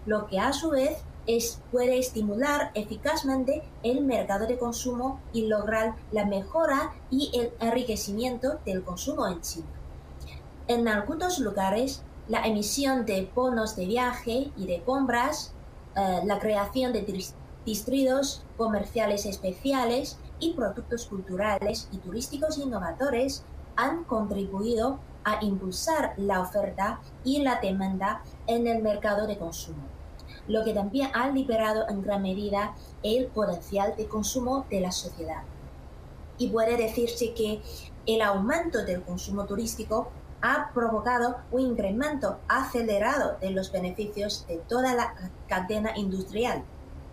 lo 0.05 0.27
que 0.27 0.39
a 0.39 0.53
su 0.53 0.69
vez 0.69 1.03
es, 1.25 1.61
puede 1.71 1.97
estimular 1.97 2.71
eficazmente 2.73 3.63
el 3.81 4.01
mercado 4.01 4.45
de 4.45 4.57
consumo 4.57 5.21
y 5.31 5.47
lograr 5.47 5.95
la 6.11 6.25
mejora 6.25 6.93
y 7.09 7.31
el 7.33 7.53
enriquecimiento 7.59 8.59
del 8.65 8.83
consumo 8.83 9.27
en 9.27 9.41
China. 9.41 9.67
En 10.67 10.87
algunos 10.87 11.39
lugares, 11.39 12.03
la 12.27 12.45
emisión 12.45 13.05
de 13.05 13.29
bonos 13.33 13.75
de 13.75 13.85
viaje 13.85 14.51
y 14.55 14.65
de 14.65 14.81
compras 14.81 15.52
eh, 15.95 16.21
la 16.25 16.39
creación 16.39 16.91
de 16.93 17.05
distritos 17.65 18.43
comerciales 18.57 19.25
especiales 19.25 20.17
y 20.39 20.53
productos 20.53 21.05
culturales 21.05 21.87
y 21.91 21.97
turísticos 21.97 22.57
innovadores 22.57 23.43
han 23.75 24.03
contribuido 24.03 24.99
a 25.23 25.43
impulsar 25.43 26.13
la 26.17 26.41
oferta 26.41 26.99
y 27.23 27.41
la 27.41 27.59
demanda 27.61 28.23
en 28.47 28.67
el 28.67 28.81
mercado 28.81 29.27
de 29.27 29.37
consumo, 29.37 29.83
lo 30.47 30.63
que 30.63 30.73
también 30.73 31.09
ha 31.13 31.29
liberado 31.29 31.87
en 31.87 32.01
gran 32.01 32.21
medida 32.21 32.75
el 33.03 33.27
potencial 33.27 33.95
de 33.95 34.07
consumo 34.07 34.65
de 34.69 34.81
la 34.81 34.91
sociedad. 34.91 35.43
Y 36.37 36.49
puede 36.49 36.75
decirse 36.75 37.33
que 37.33 37.61
el 38.05 38.21
aumento 38.21 38.83
del 38.83 39.01
consumo 39.03 39.45
turístico 39.45 40.11
ha 40.43 40.71
provocado 40.73 41.37
un 41.51 41.61
incremento 41.61 42.37
acelerado 42.49 43.37
de 43.39 43.51
los 43.51 43.71
beneficios 43.71 44.45
de 44.45 44.57
toda 44.57 44.93
la 44.93 45.15
cadena 45.47 45.93
industrial 45.95 46.65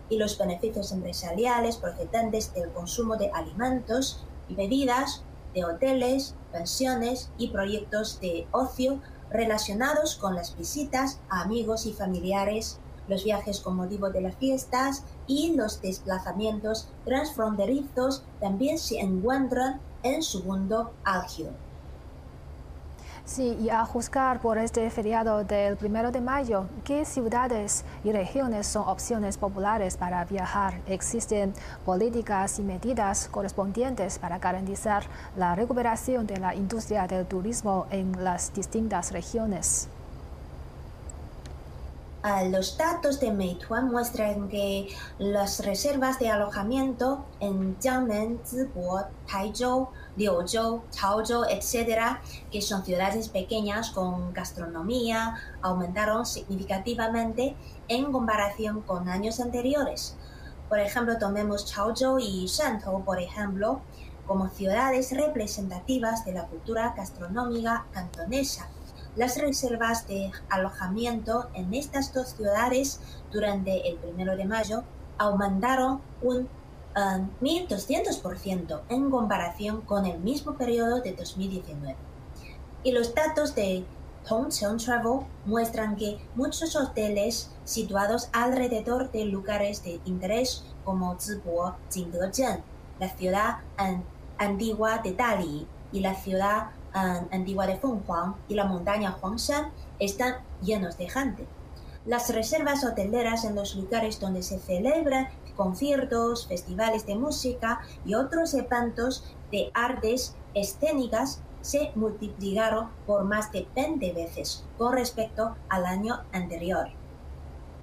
y 0.09 0.17
los 0.17 0.37
beneficios 0.37 0.91
empresariales 0.91 1.77
procedentes 1.77 2.53
del 2.53 2.69
consumo 2.71 3.15
de 3.15 3.31
alimentos 3.31 4.25
y 4.49 4.55
bebidas, 4.55 5.23
de 5.53 5.63
hoteles, 5.63 6.35
pensiones 6.51 7.31
y 7.37 7.51
proyectos 7.51 8.19
de 8.19 8.47
ocio 8.51 8.99
relacionados 9.29 10.17
con 10.17 10.35
las 10.35 10.57
visitas 10.57 11.21
a 11.29 11.43
amigos 11.43 11.85
y 11.85 11.93
familiares, 11.93 12.79
los 13.07 13.23
viajes 13.23 13.61
con 13.61 13.77
motivo 13.77 14.09
de 14.09 14.21
las 14.21 14.35
fiestas 14.35 15.05
y 15.25 15.55
los 15.55 15.81
desplazamientos 15.81 16.89
transfronterizos 17.05 18.23
también 18.41 18.77
se 18.77 18.99
encuentran 18.99 19.79
en 20.03 20.21
su 20.21 20.43
mundo. 20.43 20.91
Sí, 23.33 23.57
y 23.61 23.69
a 23.69 23.85
juzgar 23.85 24.41
por 24.41 24.57
este 24.57 24.89
feriado 24.89 25.45
del 25.45 25.77
primero 25.77 26.11
de 26.11 26.19
mayo, 26.19 26.65
¿qué 26.83 27.05
ciudades 27.05 27.85
y 28.03 28.11
regiones 28.11 28.67
son 28.67 28.89
opciones 28.89 29.37
populares 29.37 29.95
para 29.95 30.25
viajar? 30.25 30.73
¿Existen 30.85 31.53
políticas 31.85 32.59
y 32.59 32.63
medidas 32.63 33.29
correspondientes 33.29 34.19
para 34.19 34.37
garantizar 34.37 35.03
la 35.37 35.55
recuperación 35.55 36.27
de 36.27 36.41
la 36.41 36.53
industria 36.53 37.07
del 37.07 37.25
turismo 37.25 37.87
en 37.89 38.21
las 38.21 38.53
distintas 38.53 39.13
regiones? 39.13 39.87
Los 42.51 42.77
datos 42.77 43.19
de 43.19 43.31
Meituan 43.31 43.89
muestran 43.89 44.47
que 44.47 44.87
las 45.17 45.65
reservas 45.65 46.19
de 46.19 46.29
alojamiento 46.29 47.25
en 47.39 47.77
Jiangmen, 47.79 48.39
Zibo, 48.45 49.01
Taizhou, 49.27 49.89
Liuzhou, 50.15 50.83
Chaozhou, 50.91 51.45
etc., 51.49 52.19
que 52.51 52.61
son 52.61 52.85
ciudades 52.85 53.29
pequeñas 53.29 53.89
con 53.89 54.33
gastronomía, 54.33 55.35
aumentaron 55.61 56.25
significativamente 56.25 57.55
en 57.87 58.11
comparación 58.11 58.81
con 58.81 59.09
años 59.09 59.39
anteriores. 59.39 60.15
Por 60.69 60.79
ejemplo, 60.79 61.17
tomemos 61.17 61.65
Chaozhou 61.65 62.19
y 62.19 62.45
Shantou, 62.45 63.03
por 63.03 63.19
ejemplo, 63.19 63.81
como 64.27 64.47
ciudades 64.49 65.11
representativas 65.11 66.23
de 66.23 66.33
la 66.33 66.45
cultura 66.45 66.93
gastronómica 66.95 67.87
cantonesa 67.91 68.69
las 69.15 69.37
reservas 69.37 70.07
de 70.07 70.31
alojamiento 70.49 71.49
en 71.53 71.73
estas 71.73 72.13
dos 72.13 72.29
ciudades 72.29 72.99
durante 73.31 73.89
el 73.89 73.97
primero 73.97 74.35
de 74.35 74.45
mayo 74.45 74.83
aumentaron 75.17 76.01
un 76.21 76.47
1.200% 76.95 78.73
um, 78.73 78.79
en 78.89 79.09
comparación 79.09 79.81
con 79.81 80.05
el 80.05 80.19
mismo 80.19 80.53
periodo 80.55 81.01
de 81.01 81.13
2019. 81.13 81.95
Y 82.83 82.91
los 82.91 83.13
datos 83.15 83.55
de 83.55 83.85
Tongcheng 84.27 84.77
Travel 84.77 85.21
muestran 85.45 85.95
que 85.95 86.19
muchos 86.35 86.75
hoteles 86.75 87.49
situados 87.63 88.29
alrededor 88.33 89.11
de 89.11 89.25
lugares 89.25 89.83
de 89.83 89.99
interés 90.05 90.63
como 90.83 91.17
Zibo, 91.19 91.75
Jingdezhen, 91.91 92.63
la 92.99 93.09
ciudad 93.09 93.59
antigua 94.37 94.99
de 94.99 95.13
Dali 95.13 95.67
y 95.91 95.99
la 96.01 96.15
ciudad 96.15 96.71
antigua 96.93 97.67
de 97.67 97.77
Fenghuang 97.77 98.35
y 98.47 98.55
la 98.55 98.65
montaña 98.65 99.17
Huangshan 99.21 99.71
están 99.99 100.37
llenos 100.61 100.97
de 100.97 101.09
gente. 101.09 101.47
Las 102.05 102.33
reservas 102.33 102.83
hoteleras 102.83 103.45
en 103.45 103.55
los 103.55 103.75
lugares 103.75 104.19
donde 104.19 104.41
se 104.41 104.59
celebran 104.59 105.29
conciertos, 105.55 106.47
festivales 106.47 107.05
de 107.05 107.15
música 107.15 107.81
y 108.05 108.15
otros 108.15 108.53
eventos 108.53 109.23
de 109.51 109.69
artes 109.73 110.35
escénicas 110.53 111.41
se 111.61 111.91
multiplicaron 111.95 112.89
por 113.05 113.23
más 113.23 113.51
de 113.51 113.67
20 113.75 114.13
veces 114.13 114.65
con 114.77 114.93
respecto 114.93 115.55
al 115.69 115.85
año 115.85 116.23
anterior. 116.33 116.87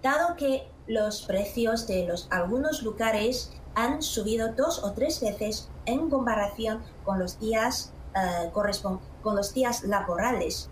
Dado 0.02 0.34
que 0.36 0.68
los 0.88 1.22
precios 1.22 1.86
de 1.86 2.12
algunos 2.30 2.82
lugares 2.82 3.52
han 3.74 4.02
subido 4.02 4.52
dos 4.54 4.82
o 4.82 4.92
tres 4.92 5.20
veces 5.20 5.68
en 5.86 6.10
comparación 6.10 6.82
con 7.04 7.20
los 7.20 7.38
días 7.38 7.92
eh, 8.14 8.50
con 8.52 9.36
los 9.36 9.54
días 9.54 9.84
laborales. 9.84 10.70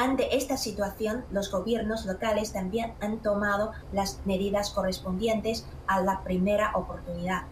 Ante 0.00 0.36
esta 0.36 0.56
situación, 0.56 1.24
los 1.32 1.50
gobiernos 1.50 2.06
locales 2.06 2.52
también 2.52 2.94
han 3.00 3.18
tomado 3.18 3.72
las 3.92 4.20
medidas 4.26 4.70
correspondientes 4.70 5.66
a 5.88 6.00
la 6.00 6.22
primera 6.22 6.70
oportunidad. 6.76 7.42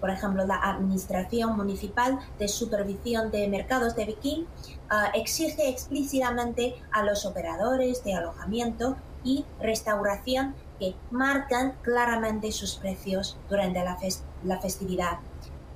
por 0.00 0.10
ejemplo, 0.10 0.44
la 0.44 0.56
Administración 0.56 1.56
Municipal 1.56 2.18
de 2.38 2.46
Supervisión 2.46 3.30
de 3.30 3.48
Mercados 3.48 3.96
de 3.96 4.04
Pekín 4.04 4.46
ah, 4.90 5.10
exige 5.14 5.70
explícitamente 5.70 6.74
a 6.92 7.02
los 7.04 7.24
operadores 7.24 8.04
de 8.04 8.12
alojamiento 8.12 8.96
y 9.24 9.46
restauración 9.58 10.54
que 10.78 10.94
marcan 11.10 11.72
claramente 11.80 12.52
sus 12.52 12.74
precios 12.74 13.38
durante 13.48 13.82
la, 13.82 14.60
festividad, 14.60 15.20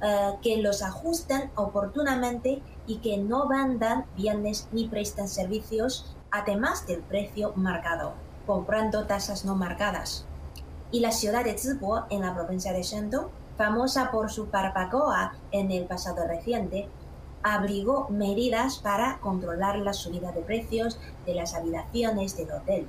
ah, 0.03 0.35
que 0.43 0.59
los 0.59 0.83
ajusten 0.83 1.50
oportunamente 1.55 2.61
y 2.88 2.97
que 2.97 3.18
no 3.18 3.47
vendan 3.47 4.07
bienes 4.16 4.66
ni 4.73 4.88
prestan 4.88 5.28
servicios 5.28 6.16
además 6.33 6.87
del 6.87 7.00
precio 7.00 7.52
marcado, 7.54 8.14
comprando 8.47 9.07
tasas 9.07 9.45
no 9.45 9.54
marcadas. 9.54 10.25
Y 10.90 11.00
la 11.00 11.12
ciudad 11.12 11.45
de 11.45 11.57
Zibo, 11.57 12.07
en 12.11 12.23
la 12.23 12.35
provincia 12.35 12.73
de 12.73 12.83
Shandong, 12.83 13.28
famosa 13.57 14.11
por 14.11 14.30
su 14.30 14.47
barbacoa 14.47 15.35
en 15.52 15.71
el 15.71 15.85
pasado 15.85 16.26
reciente, 16.26 16.88
abrigó 17.42 18.09
medidas 18.09 18.78
para 18.78 19.18
controlar 19.21 19.78
la 19.78 19.92
subida 19.92 20.33
de 20.33 20.40
precios 20.40 20.99
de 21.26 21.35
las 21.35 21.54
habitaciones 21.54 22.37
del 22.37 22.50
hotel. 22.50 22.87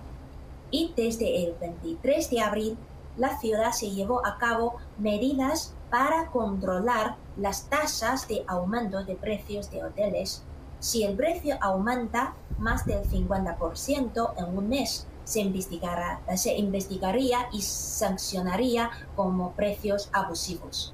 Y 0.72 0.94
desde 0.96 1.44
el 1.46 1.56
23 1.60 2.30
de 2.30 2.40
abril, 2.40 2.78
la 3.18 3.38
ciudad 3.40 3.72
se 3.72 3.92
llevó 3.92 4.26
a 4.26 4.38
cabo 4.38 4.76
medidas 4.98 5.74
para 5.90 6.28
controlar 6.28 7.16
las 7.38 7.64
tasas 7.64 8.28
de 8.28 8.44
aumento 8.48 9.04
de 9.04 9.16
precios 9.16 9.72
de 9.72 9.84
hoteles. 9.84 10.44
Si 10.80 11.04
el 11.04 11.16
precio 11.16 11.58
aumenta 11.62 12.36
más 12.58 12.86
del 12.86 13.04
50% 13.04 14.34
en 14.38 14.58
un 14.58 14.70
mes, 14.70 15.08
se, 15.24 15.42
investigará, 15.42 16.22
se 16.36 16.56
investigaría 16.58 17.50
y 17.52 17.62
sancionaría 17.62 18.90
como 19.16 19.52
precios 19.52 20.10
abusivos. 20.14 20.94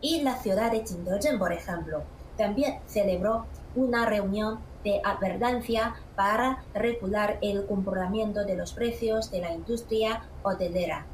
Y 0.00 0.22
la 0.22 0.36
ciudad 0.36 0.70
de 0.70 0.84
Qingdezhen, 0.84 1.38
por 1.38 1.52
ejemplo, 1.52 2.02
también 2.36 2.80
celebró 2.86 3.46
una 3.74 4.04
reunión 4.04 4.58
de 4.84 5.00
advertencia 5.02 5.94
para 6.14 6.62
regular 6.74 7.38
el 7.40 7.66
comportamiento 7.66 8.44
de 8.44 8.56
los 8.56 8.74
precios 8.74 9.30
de 9.30 9.40
la 9.40 9.52
industria 9.52 10.22
hotelera. 10.42 11.06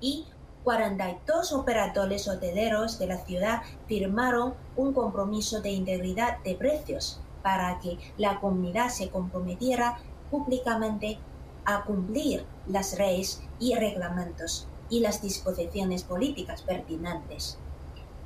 Y 0.00 0.26
42 0.66 1.52
operadores 1.52 2.26
hoteleros 2.26 2.98
de 2.98 3.06
la 3.06 3.18
ciudad 3.18 3.62
firmaron 3.86 4.54
un 4.74 4.92
compromiso 4.92 5.60
de 5.60 5.70
integridad 5.70 6.42
de 6.42 6.56
precios 6.56 7.20
para 7.40 7.78
que 7.78 7.98
la 8.18 8.40
comunidad 8.40 8.88
se 8.88 9.08
comprometiera 9.08 10.00
públicamente 10.28 11.20
a 11.64 11.84
cumplir 11.84 12.44
las 12.66 12.98
leyes 12.98 13.44
y 13.60 13.76
reglamentos 13.76 14.66
y 14.90 14.98
las 14.98 15.22
disposiciones 15.22 16.02
políticas 16.02 16.62
pertinentes 16.62 17.58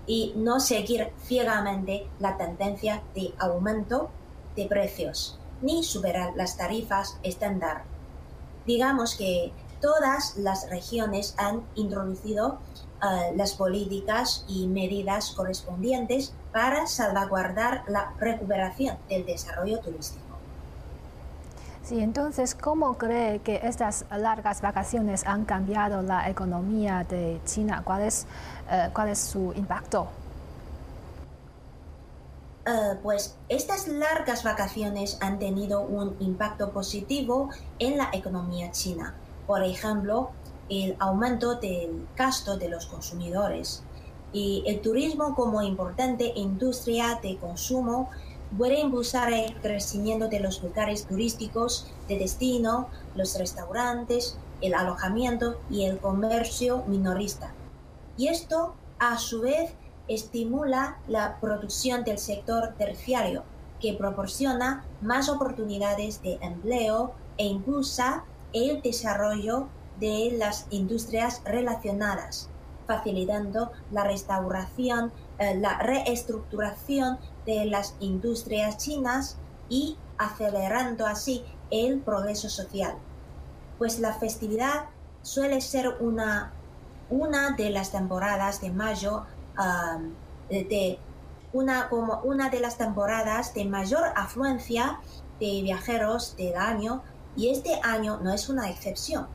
y 0.07 0.33
no 0.35 0.61
seguir 0.61 1.13
ciegamente 1.23 2.07
la 2.21 2.39
tendencia 2.39 3.03
de 3.15 3.35
aumento 3.39 4.09
de 4.57 4.65
precios 4.65 5.39
ni 5.61 5.83
superar 5.85 6.33
las 6.37 6.57
tarifas 6.57 7.19
estándar. 7.23 7.85
Digamos 8.65 9.15
que 9.15 9.53
todas 9.81 10.37
las 10.37 10.69
regiones 10.71 11.35
han 11.39 11.63
introducido 11.75 12.59
eh, 13.03 13.33
las 13.35 13.55
políticas 13.55 14.45
y 14.47 14.67
medidas 14.67 15.31
correspondientes 15.31 16.35
para 16.53 16.87
salvaguardar 16.87 17.85
la 17.89 18.13
recuperación 18.19 18.99
del 19.09 19.25
desarrollo 19.25 19.79
turístico. 19.81 20.25
Sí, 21.83 22.01
entonces, 22.01 22.55
¿cómo 22.55 22.99
cree 22.99 23.41
que 23.41 23.61
estas 23.65 24.05
largas 24.11 24.61
vacaciones 24.61 25.27
han 25.27 25.45
cambiado 25.45 26.03
la 26.03 26.29
economía 26.29 27.05
de 27.09 27.41
China? 27.47 27.83
¿Cuál 27.85 28.03
es, 28.03 28.27
eh, 28.71 28.91
cuál 28.93 29.09
es 29.09 29.19
su 29.19 29.53
impacto? 29.57 30.07
Eh, 32.67 32.99
pues 33.03 33.37
estas 33.49 33.89
largas 33.89 34.45
vacaciones 34.45 35.17
han 35.21 35.39
tenido 35.39 35.81
un 35.81 36.17
impacto 36.21 36.71
positivo 36.71 37.49
en 37.79 37.97
la 37.97 38.11
economía 38.13 38.71
china. 38.71 39.15
Por 39.51 39.65
ejemplo, 39.65 40.31
el 40.69 40.95
aumento 41.01 41.57
del 41.57 42.07
gasto 42.17 42.57
de 42.57 42.69
los 42.69 42.87
consumidores 42.87 43.83
y 44.33 44.63
el 44.65 44.81
turismo 44.81 45.35
como 45.35 45.61
importante 45.61 46.33
industria 46.37 47.19
de 47.21 47.37
consumo 47.37 48.11
puede 48.57 48.79
impulsar 48.79 49.33
el 49.33 49.53
crecimiento 49.61 50.29
de 50.29 50.39
los 50.39 50.63
lugares 50.63 51.05
turísticos 51.05 51.89
de 52.07 52.21
destino, 52.21 52.91
los 53.17 53.37
restaurantes, 53.37 54.39
el 54.61 54.73
alojamiento 54.73 55.61
y 55.69 55.85
el 55.85 55.99
comercio 55.99 56.85
minorista. 56.87 57.53
Y 58.17 58.29
esto, 58.29 58.75
a 59.01 59.19
su 59.19 59.41
vez, 59.41 59.73
estimula 60.07 60.99
la 61.09 61.39
producción 61.41 62.05
del 62.05 62.19
sector 62.19 62.75
terciario, 62.79 63.43
que 63.81 63.95
proporciona 63.95 64.85
más 65.01 65.29
oportunidades 65.29 66.23
de 66.23 66.39
empleo 66.41 67.15
e 67.37 67.47
impulsa 67.47 68.23
el 68.53 68.83
desarrollo 68.83 69.69
de 69.99 70.35
las 70.37 70.67
industrias 70.71 71.43
relacionadas, 71.45 72.49
facilitando 72.87 73.71
la 73.93 74.05
restauración, 74.05 75.13
eh, 75.39 75.57
la 75.57 75.79
reestructuración 75.79 77.19
de 77.47 77.67
las 77.67 77.95
industrias 78.01 78.79
chinas 78.79 79.37
y 79.69 79.97
acelerando 80.19 81.07
así 81.07 81.45
el 81.71 82.01
progreso 82.01 82.49
social. 82.49 82.95
Pues 83.79 84.01
la 84.01 84.15
festividad 84.15 84.87
suele 85.23 85.61
ser 85.61 85.97
una, 86.01 86.53
una 87.09 87.53
de 87.53 87.71
las 87.71 87.93
temporadas 87.93 88.61
de 88.61 88.71
mayo, 88.71 89.25
de, 90.49 90.99
una, 91.53 91.89
como 91.89 92.21
una 92.23 92.51
de 92.51 92.61
las 92.61 92.77
temporadas 92.77 93.55
de 93.55 93.65
mayor 93.65 94.05
afluencia 94.17 95.01
de 95.39 95.63
viajeros 95.63 96.37
del 96.37 96.57
año 96.57 97.03
y 97.41 97.49
este 97.49 97.81
año 97.83 98.19
no 98.23 98.35
es 98.35 98.51
una 98.51 98.69
excepción. 98.69 99.27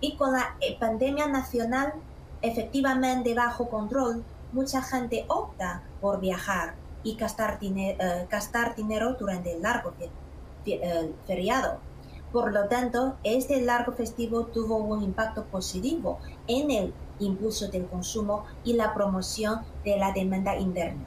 Y 0.00 0.16
con 0.16 0.32
la 0.32 0.56
eh, 0.62 0.78
pandemia 0.80 1.26
nacional 1.26 1.92
efectivamente 2.40 3.34
bajo 3.34 3.68
control, 3.68 4.24
mucha 4.52 4.80
gente 4.80 5.26
opta 5.28 5.82
por 6.00 6.20
viajar 6.20 6.74
y 7.02 7.16
gastar, 7.16 7.58
eh, 7.60 8.26
gastar 8.30 8.74
dinero 8.74 9.12
durante 9.20 9.52
el 9.52 9.60
largo 9.60 9.92
feriado. 11.26 11.80
Por 12.32 12.54
lo 12.54 12.66
tanto, 12.68 13.16
este 13.24 13.60
largo 13.60 13.92
festivo 13.92 14.46
tuvo 14.46 14.76
un 14.78 15.02
impacto 15.02 15.44
positivo 15.44 16.20
en 16.46 16.70
el 16.70 16.94
impulso 17.18 17.68
del 17.68 17.86
consumo 17.86 18.46
y 18.64 18.72
la 18.72 18.94
promoción 18.94 19.60
de 19.84 19.98
la 19.98 20.12
demanda 20.12 20.56
interna. 20.56 21.04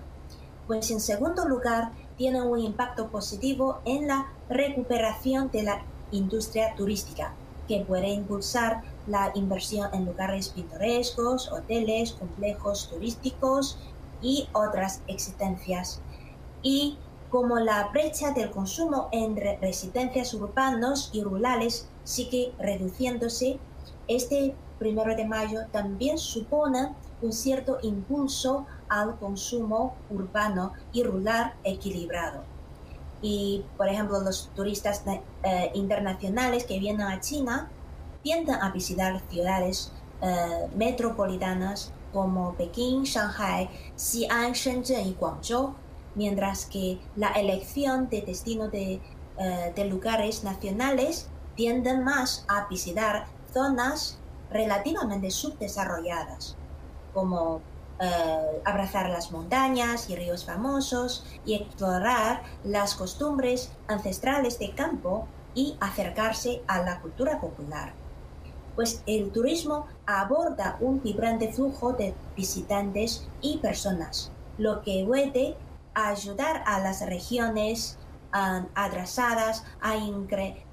Pues 0.68 0.92
en 0.92 1.00
segundo 1.00 1.48
lugar, 1.48 1.94
tiene 2.16 2.44
un 2.44 2.60
impacto 2.60 3.08
positivo 3.08 3.80
en 3.86 4.08
la 4.08 4.28
recuperación 4.50 5.50
de 5.52 5.64
la 5.64 5.82
industria 6.12 6.74
turística, 6.76 7.34
que 7.68 7.84
puede 7.86 8.10
impulsar 8.10 8.82
la 9.08 9.32
inversión 9.36 9.90
en 9.94 10.06
lugares 10.06 10.50
pintorescos, 10.50 11.52
hoteles, 11.52 12.14
complejos 12.14 12.90
turísticos 12.90 13.78
y 14.22 14.48
otras 14.54 15.02
existencias. 15.08 16.02
Y 16.62 16.98
como 17.30 17.60
la 17.60 17.90
brecha 17.90 18.32
del 18.32 18.52
consumo 18.52 19.10
entre 19.12 19.58
residencias 19.58 20.34
urbanos 20.34 21.10
y 21.14 21.24
rurales 21.24 21.88
sigue 22.04 22.54
reduciéndose, 22.58 23.60
este 24.08 24.56
primero 24.80 25.16
de 25.16 25.26
mayo 25.26 25.62
también 25.72 26.18
supone 26.18 26.94
un 27.22 27.34
cierto 27.34 27.80
impulso 27.82 28.66
al 28.90 29.18
consumo 29.18 29.96
urbano 30.10 30.74
y 30.94 31.04
rural 31.04 31.54
equilibrado. 31.64 32.57
Y, 33.22 33.66
por 33.78 33.90
ejemplo, 33.90 34.20
los 34.20 34.50
turistas 34.56 35.04
eh, 35.44 35.72
internacionales 35.74 36.66
que 36.66 36.80
vienen 36.80 37.08
a 37.08 37.20
China 37.20 37.70
tienden 38.22 38.56
a 38.56 38.72
visitar 38.72 39.22
ciudades 39.30 39.92
eh, 40.22 40.68
metropolitanas 40.76 41.92
como 42.14 42.54
Pekín, 42.54 43.04
Shanghai, 43.04 43.70
Xi'an, 43.96 44.54
Shenzhen 44.54 45.08
y 45.08 45.14
Guangzhou, 45.14 45.76
mientras 46.16 46.66
que 46.66 47.00
la 47.16 47.30
elección 47.34 48.10
de 48.10 48.22
destino 48.22 48.70
de, 48.70 49.02
eh, 49.38 49.74
de 49.76 49.86
lugares 49.86 50.44
nacionales 50.44 51.30
tienden 51.56 52.04
más 52.04 52.46
a 52.48 52.68
visitar 52.68 53.28
zonas 53.54 54.20
relativamente 54.52 55.32
subdesarrolladas, 55.32 56.56
como 57.14 57.62
eh, 58.00 58.62
abrazar 58.64 59.10
las 59.10 59.32
montañas 59.32 60.10
y 60.10 60.16
ríos 60.16 60.46
famosos 60.46 61.26
y 61.46 61.56
explorar 61.56 62.44
las 62.64 62.94
costumbres 62.94 63.72
ancestrales 63.88 64.60
de 64.60 64.72
campo 64.76 65.28
y 65.56 65.76
acercarse 65.80 66.62
a 66.68 66.84
la 66.84 67.02
cultura 67.02 67.42
popular. 67.42 67.94
Pues 68.76 69.02
el 69.08 69.32
turismo 69.32 69.88
aborda 70.06 70.78
un 70.80 71.02
vibrante 71.02 71.52
flujo 71.52 71.94
de 71.94 72.14
visitantes 72.36 73.28
y 73.42 73.58
personas, 73.58 74.32
lo 74.60 74.84
que 74.84 75.04
puede 75.08 75.58
ayudar 75.96 76.64
a 76.68 76.80
las 76.80 77.04
regiones 77.04 77.98
atrasadas 78.32 79.64
a, 79.82 79.96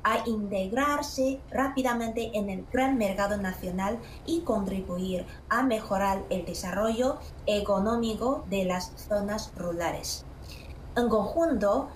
a, 0.04 0.28
integrarse 0.28 1.40
rápidamente 1.50 2.30
en 2.34 2.48
el 2.50 2.64
gran 2.72 2.96
mercado 2.98 3.36
nacional 3.36 3.98
y 4.26 4.42
contribuir 4.42 5.26
a 5.48 5.62
mejorar 5.62 6.22
el 6.30 6.44
desarrollo 6.44 7.18
económico 7.46 8.44
de 8.48 8.64
las 8.64 8.92
zonas 9.08 9.52
rurales. 9.56 10.24
En 10.96 11.08
conjunto, 11.08 11.88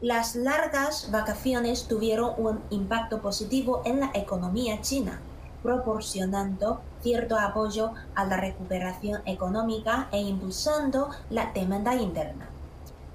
las 0.00 0.36
largas 0.36 1.10
vacaciones 1.10 1.88
tuvieron 1.88 2.34
un 2.36 2.60
impacto 2.70 3.20
positivo 3.20 3.82
en 3.84 4.00
la 4.00 4.10
economía 4.14 4.80
china, 4.80 5.20
proporcionando 5.62 6.80
cierto 7.00 7.38
apoyo 7.38 7.92
a 8.14 8.24
la 8.26 8.36
recuperación 8.36 9.22
económica 9.24 10.08
e 10.12 10.20
impulsando 10.20 11.10
la 11.30 11.50
demanda 11.52 11.94
interna 11.94 12.50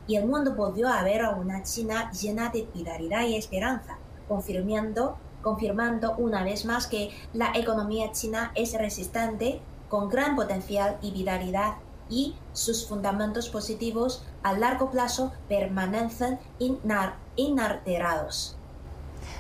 y 0.10 0.16
el 0.16 0.26
mundo 0.26 0.56
volvió 0.56 0.90
a 0.90 1.04
ver 1.04 1.22
a 1.22 1.30
una 1.36 1.62
China 1.62 2.12
llena 2.12 2.50
de 2.50 2.68
vitalidad 2.74 3.28
y 3.28 3.36
esperanza, 3.36 3.99
confirmando, 4.30 5.18
confirmando 5.42 6.16
una 6.18 6.46
vez 6.46 6.64
más 6.64 6.88
que 6.88 7.10
la 7.34 7.52
economía 7.54 8.14
china 8.14 8.54
es 8.56 8.74
resistente, 8.78 9.60
con 9.90 10.08
gran 10.08 10.38
potencial 10.38 10.98
y 11.02 11.12
vitalidad 11.12 11.76
y 12.10 12.36
sus 12.54 12.88
fundamentos 12.88 13.50
positivos 13.50 14.24
a 14.44 14.54
largo 14.54 14.90
plazo 14.92 15.34
permanecen 15.50 16.40
inalterados. 17.36 18.59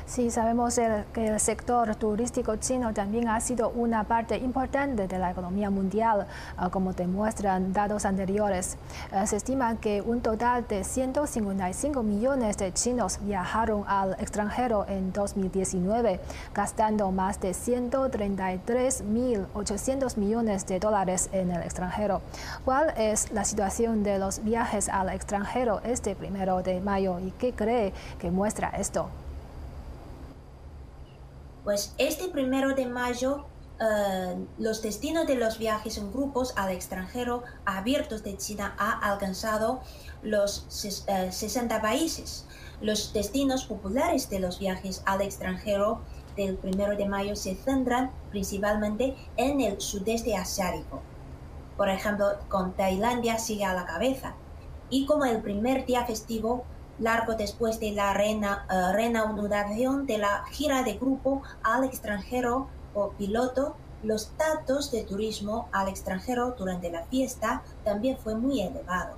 Sí, 0.09 0.29
sabemos 0.31 0.79
que 1.13 1.27
el 1.27 1.39
sector 1.39 1.95
turístico 1.95 2.55
chino 2.55 2.91
también 2.95 3.27
ha 3.27 3.39
sido 3.41 3.69
una 3.69 4.05
parte 4.05 4.37
importante 4.37 5.07
de 5.07 5.19
la 5.19 5.29
economía 5.29 5.69
mundial, 5.69 6.25
ah, 6.57 6.71
como 6.71 6.93
demuestran 6.93 7.73
datos 7.73 8.05
anteriores. 8.05 8.77
Ah, 9.11 9.27
se 9.27 9.35
estima 9.35 9.75
que 9.75 10.01
un 10.01 10.21
total 10.21 10.67
de 10.67 10.83
155 10.83 12.01
millones 12.01 12.57
de 12.57 12.73
chinos 12.73 13.19
viajaron 13.21 13.83
al 13.85 14.13
extranjero 14.13 14.87
en 14.89 15.13
2019, 15.13 16.19
gastando 16.55 17.11
más 17.11 17.39
de 17.39 17.51
133.800 17.51 20.17
millones 20.17 20.65
de 20.65 20.79
dólares 20.79 21.29
en 21.33 21.51
el 21.51 21.61
extranjero. 21.61 22.21
¿Cuál 22.65 22.95
es 22.97 23.31
la 23.31 23.45
situación 23.45 24.01
de 24.01 24.17
los 24.17 24.43
viajes 24.43 24.89
al 24.89 25.09
extranjero 25.09 25.81
este 25.83 26.15
primero 26.15 26.63
de 26.63 26.81
mayo 26.81 27.19
y 27.19 27.29
qué 27.29 27.53
cree 27.53 27.93
que 28.17 28.31
muestra 28.31 28.69
esto? 28.69 29.11
Pues 31.63 31.93
este 31.97 32.29
primero 32.29 32.73
de 32.73 32.85
mayo 32.85 33.45
eh, 33.81 34.45
los 34.57 34.81
destinos 34.81 35.25
de 35.25 35.35
los 35.35 35.57
viajes 35.57 35.97
en 35.97 36.11
grupos 36.11 36.53
al 36.57 36.71
extranjero 36.71 37.43
abiertos 37.65 38.23
de 38.23 38.35
China 38.35 38.75
ha 38.77 39.11
alcanzado 39.11 39.81
los 40.21 40.65
60 40.67 41.77
eh, 41.77 41.81
países. 41.81 42.45
Los 42.81 43.13
destinos 43.13 43.65
populares 43.65 44.29
de 44.29 44.39
los 44.39 44.59
viajes 44.59 45.01
al 45.05 45.21
extranjero 45.21 46.01
del 46.35 46.57
primero 46.57 46.97
de 46.97 47.07
mayo 47.07 47.35
se 47.37 47.55
centran 47.55 48.11
principalmente 48.31 49.15
en 49.37 49.61
el 49.61 49.79
sudeste 49.79 50.35
asiático. 50.35 51.01
Por 51.77 51.87
ejemplo, 51.87 52.37
con 52.49 52.73
Tailandia 52.73 53.37
sigue 53.37 53.63
a 53.63 53.73
la 53.73 53.85
cabeza. 53.85 54.35
Y 54.89 55.05
como 55.05 55.23
el 55.23 55.41
primer 55.41 55.85
día 55.85 56.05
festivo, 56.05 56.65
largo 56.99 57.35
después 57.35 57.79
de 57.79 57.91
la 57.91 58.13
reanudación 58.13 60.05
de 60.05 60.17
la 60.17 60.43
gira 60.51 60.83
de 60.83 60.93
grupo 60.93 61.41
al 61.63 61.83
extranjero 61.83 62.67
o 62.93 63.11
piloto, 63.11 63.75
los 64.03 64.31
datos 64.37 64.91
de 64.91 65.03
turismo 65.03 65.67
al 65.71 65.89
extranjero 65.89 66.55
durante 66.57 66.91
la 66.91 67.03
fiesta 67.05 67.63
también 67.83 68.17
fue 68.17 68.35
muy 68.35 68.61
elevado. 68.61 69.15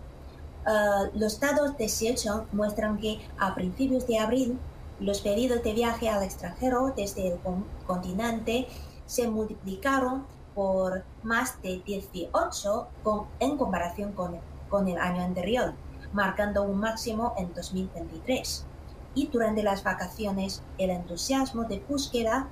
Uh, 0.65 1.17
los 1.17 1.39
datos 1.39 1.75
de 1.77 1.89
Sichuan 1.89 2.45
muestran 2.51 2.99
que 2.99 3.19
a 3.39 3.55
principios 3.55 4.05
de 4.05 4.19
abril 4.19 4.59
los 4.99 5.21
pedidos 5.21 5.63
de 5.63 5.73
viaje 5.73 6.07
al 6.09 6.21
extranjero 6.21 6.93
desde 6.95 7.29
el 7.29 7.39
continente 7.87 8.67
se 9.07 9.27
multiplicaron 9.27 10.25
por 10.53 11.03
más 11.23 11.59
de 11.63 11.81
18 11.83 12.87
con, 13.03 13.25
en 13.39 13.57
comparación 13.57 14.11
con, 14.11 14.37
con 14.69 14.87
el 14.87 14.99
año 14.99 15.23
anterior 15.23 15.73
marcando 16.13 16.63
un 16.63 16.79
máximo 16.79 17.33
en 17.37 17.53
2023. 17.53 18.65
Y 19.13 19.27
durante 19.27 19.63
las 19.63 19.83
vacaciones, 19.83 20.61
el 20.77 20.89
entusiasmo 20.89 21.63
de 21.65 21.79
búsqueda 21.79 22.47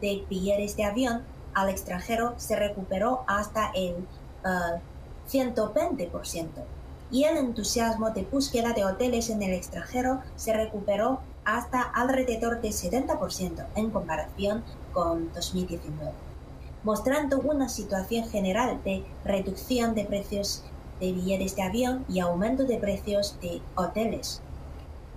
de 0.00 0.24
billetes 0.28 0.76
de 0.76 0.84
avión 0.84 1.22
al 1.54 1.68
extranjero 1.68 2.34
se 2.36 2.56
recuperó 2.56 3.24
hasta 3.26 3.70
el 3.74 3.96
120%. 5.28 6.44
Eh, 6.44 6.48
y 7.10 7.24
el 7.24 7.36
entusiasmo 7.36 8.10
de 8.10 8.24
búsqueda 8.24 8.72
de 8.72 8.84
hoteles 8.84 9.30
en 9.30 9.42
el 9.42 9.52
extranjero 9.52 10.20
se 10.36 10.52
recuperó 10.52 11.20
hasta 11.44 11.80
alrededor 11.80 12.60
del 12.60 12.72
70% 12.72 13.66
en 13.76 13.90
comparación 13.90 14.64
con 14.92 15.32
2019, 15.32 16.12
mostrando 16.82 17.38
una 17.38 17.68
situación 17.68 18.28
general 18.28 18.82
de 18.82 19.04
reducción 19.24 19.94
de 19.94 20.04
precios 20.04 20.64
de 21.00 21.12
billetes 21.12 21.56
de 21.56 21.62
avión 21.62 22.04
y 22.08 22.20
aumento 22.20 22.64
de 22.64 22.78
precios 22.78 23.38
de 23.40 23.60
hoteles. 23.74 24.40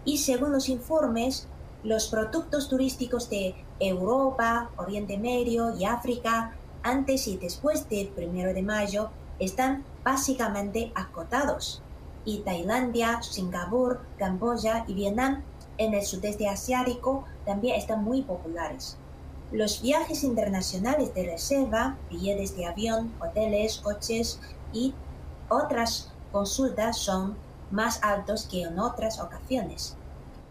Y 0.06 0.18
según 0.20 0.52
los 0.52 0.70
informes, 0.70 1.48
los 1.84 2.08
productos 2.08 2.70
turísticos 2.70 3.30
de 3.30 3.56
Europa, 3.80 4.70
Oriente 4.78 5.18
Medio 5.18 5.76
y 5.78 5.86
África 5.86 6.56
antes 6.84 7.28
y 7.28 7.38
después 7.38 7.88
del 7.90 8.12
1 8.16 8.54
de 8.54 8.64
mayo 8.64 9.10
están 9.40 9.84
básicamente 10.04 10.92
acotados. 10.96 11.82
Y 12.26 12.40
Tailandia, 12.40 13.22
Singapur, 13.22 14.02
Camboya 14.18 14.86
y 14.88 14.94
Vietnam 14.94 15.44
en 15.78 15.94
el 15.94 16.04
sudeste 16.04 16.48
asiático 16.48 17.26
también 17.46 17.76
están 17.76 18.04
muy 18.04 18.22
populares. 18.24 18.98
Los 19.52 19.82
viajes 19.82 20.24
internacionales 20.24 21.14
de 21.14 21.26
reserva, 21.26 21.98
billetes 22.10 22.58
de 22.58 22.66
avión, 22.66 23.14
hoteles, 23.22 23.78
coches 23.78 24.40
y 24.74 24.94
otras 25.50 26.12
consultas 26.32 26.98
son 26.98 27.36
más 27.72 28.04
altos 28.04 28.48
que 28.50 28.64
en 28.64 28.80
otras 28.80 29.20
ocasiones. 29.20 29.96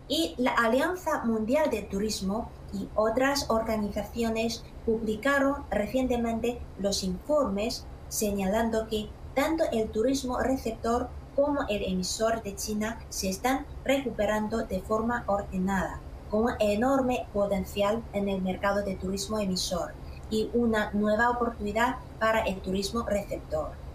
Y 0.09 0.35
la 0.39 0.53
Alianza 0.53 1.25
Mundial 1.25 1.71
de 1.71 1.83
Turismo 1.83 2.49
y 2.73 2.89
otras 2.95 3.47
organizaciones 3.49 4.63
publicaron 4.85 5.65
recientemente 5.71 6.61
los 6.79 7.03
informes 7.03 7.85
señalando 8.09 8.87
que 8.87 9.09
tanto 9.35 9.65
el 9.73 9.89
turismo 9.89 10.39
receptor 10.39 11.09
como 11.35 11.63
el 11.69 11.85
emisor 11.85 12.43
de 12.43 12.55
China 12.55 12.99
se 13.09 13.29
están 13.29 13.67
recuperando 13.85 14.65
de 14.65 14.81
forma 14.81 15.25
ordenada, 15.27 16.01
con 16.31 16.45
un 16.45 16.53
enorme 16.61 17.27
potencial 17.33 18.03
en 18.13 18.29
el 18.29 18.41
mercado 18.41 18.83
de 18.83 18.95
turismo 18.95 19.39
emisor 19.39 19.93
y 20.31 20.51
una 20.55 20.91
nueva 20.93 21.31
oportunidad 21.31 21.97
para 22.19 22.41
el 22.41 22.61
turismo 22.61 23.03
receptor 23.03 23.86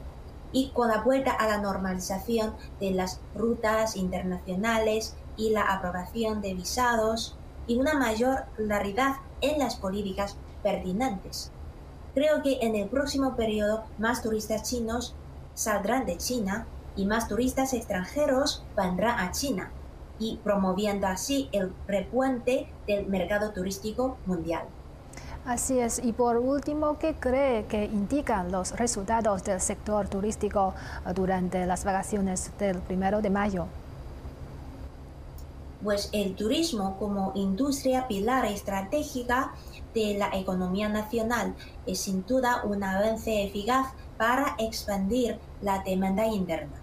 y 0.51 0.69
con 0.69 0.89
la 0.89 1.01
vuelta 1.01 1.31
a 1.31 1.47
la 1.47 1.57
normalización 1.59 2.55
de 2.79 2.91
las 2.91 3.19
rutas 3.35 3.95
internacionales 3.95 5.15
y 5.37 5.51
la 5.51 5.61
aprobación 5.61 6.41
de 6.41 6.53
visados 6.53 7.37
y 7.67 7.79
una 7.79 7.93
mayor 7.93 8.45
claridad 8.55 9.17
en 9.41 9.59
las 9.59 9.75
políticas 9.75 10.37
pertinentes. 10.63 11.51
Creo 12.13 12.41
que 12.43 12.59
en 12.61 12.75
el 12.75 12.89
próximo 12.89 13.35
periodo 13.35 13.85
más 13.97 14.21
turistas 14.21 14.63
chinos 14.63 15.15
saldrán 15.53 16.05
de 16.05 16.17
China 16.17 16.67
y 16.95 17.05
más 17.05 17.27
turistas 17.27 17.73
extranjeros 17.73 18.63
vendrán 18.75 19.19
a 19.19 19.31
China 19.31 19.71
y 20.19 20.39
promoviendo 20.43 21.07
así 21.07 21.49
el 21.51 21.73
repuente 21.87 22.71
del 22.85 23.07
mercado 23.07 23.51
turístico 23.51 24.17
mundial. 24.25 24.67
Así 25.45 25.79
es. 25.79 25.99
Y 26.03 26.13
por 26.13 26.37
último, 26.37 26.99
¿qué 26.99 27.15
cree 27.15 27.65
que 27.65 27.85
indican 27.85 28.51
los 28.51 28.73
resultados 28.77 29.43
del 29.43 29.59
sector 29.59 30.07
turístico 30.07 30.75
eh, 31.05 31.13
durante 31.15 31.65
las 31.65 31.83
vacaciones 31.83 32.51
del 32.59 32.77
primero 32.77 33.21
de 33.21 33.31
mayo? 33.31 33.65
Pues 35.83 36.09
el 36.13 36.35
turismo 36.35 36.97
como 36.99 37.31
industria 37.33 38.07
pilar 38.07 38.45
estratégica 38.45 39.53
de 39.95 40.15
la 40.15 40.29
economía 40.33 40.89
nacional 40.89 41.55
es 41.87 42.01
sin 42.01 42.23
duda 42.23 42.61
un 42.63 42.83
avance 42.83 43.43
eficaz 43.43 43.87
para 44.17 44.55
expandir 44.59 45.39
la 45.63 45.79
demanda 45.79 46.27
interna. 46.27 46.79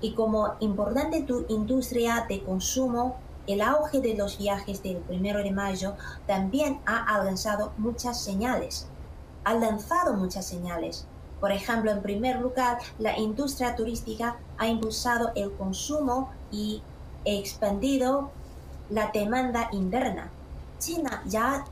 Y 0.00 0.14
como 0.14 0.54
importante 0.60 1.26
industria 1.48 2.24
de 2.28 2.40
consumo 2.44 3.16
el 3.46 3.60
auge 3.60 4.00
de 4.00 4.14
los 4.14 4.38
viajes 4.38 4.82
del 4.82 4.98
primero 4.98 5.42
de 5.42 5.50
mayo 5.50 5.94
también 6.26 6.80
ha 6.86 7.22
lanzado 7.24 7.72
muchas 7.78 8.22
señales. 8.22 8.86
Ha 9.44 9.54
lanzado 9.54 10.14
muchas 10.14 10.46
señales. 10.46 11.06
Por 11.40 11.52
ejemplo, 11.52 11.90
en 11.90 12.02
primer 12.02 12.38
lugar, 12.38 12.78
la 12.98 13.18
industria 13.18 13.74
turística 13.74 14.36
ha 14.58 14.66
impulsado 14.66 15.32
el 15.34 15.52
consumo 15.52 16.30
y 16.52 16.82
expandido 17.24 18.30
la 18.90 19.10
demanda 19.12 19.68
interna. 19.72 20.30
China 20.78 21.22
ya 21.26 21.64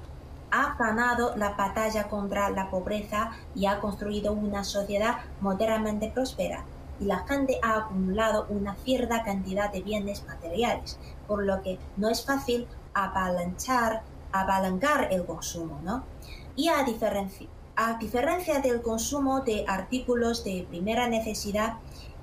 ha 0.50 0.76
ganado 0.78 1.36
la 1.36 1.50
batalla 1.50 2.08
contra 2.08 2.48
la 2.48 2.70
pobreza 2.70 3.32
y 3.54 3.66
ha 3.66 3.80
construido 3.80 4.32
una 4.32 4.64
sociedad 4.64 5.18
moderadamente 5.40 6.10
próspera. 6.10 6.64
Y 7.00 7.04
la 7.04 7.26
gente 7.26 7.58
ha 7.62 7.76
acumulado 7.76 8.46
una 8.48 8.74
cierta 8.76 9.22
cantidad 9.22 9.72
de 9.72 9.82
bienes 9.82 10.24
materiales, 10.26 10.98
por 11.26 11.44
lo 11.44 11.62
que 11.62 11.78
no 11.96 12.08
es 12.08 12.24
fácil 12.24 12.66
apalancar, 12.94 14.02
apalancar 14.32 15.08
el 15.12 15.24
consumo, 15.24 15.80
¿no? 15.82 16.04
Y 16.56 16.68
a 16.68 16.82
diferencia, 16.82 17.46
a 17.76 17.98
diferencia 17.98 18.60
del 18.60 18.82
consumo 18.82 19.40
de 19.40 19.64
artículos 19.68 20.42
de 20.42 20.66
primera 20.68 21.08
necesidad, 21.08 21.74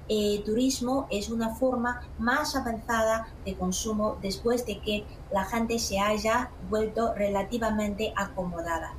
el 0.08 0.44
turismo 0.44 1.08
es 1.10 1.30
una 1.30 1.56
forma 1.56 2.02
más 2.20 2.56
avanzada 2.56 3.28
de 3.44 3.56
consumo 3.56 4.18
después 4.22 4.66
de 4.66 4.80
que 4.80 5.06
la 5.32 5.46
gente 5.46 5.80
se 5.80 6.00
haya 6.00 6.52
vuelto 6.70 7.14
relativamente 7.16 8.14
acomodada. 8.16 8.94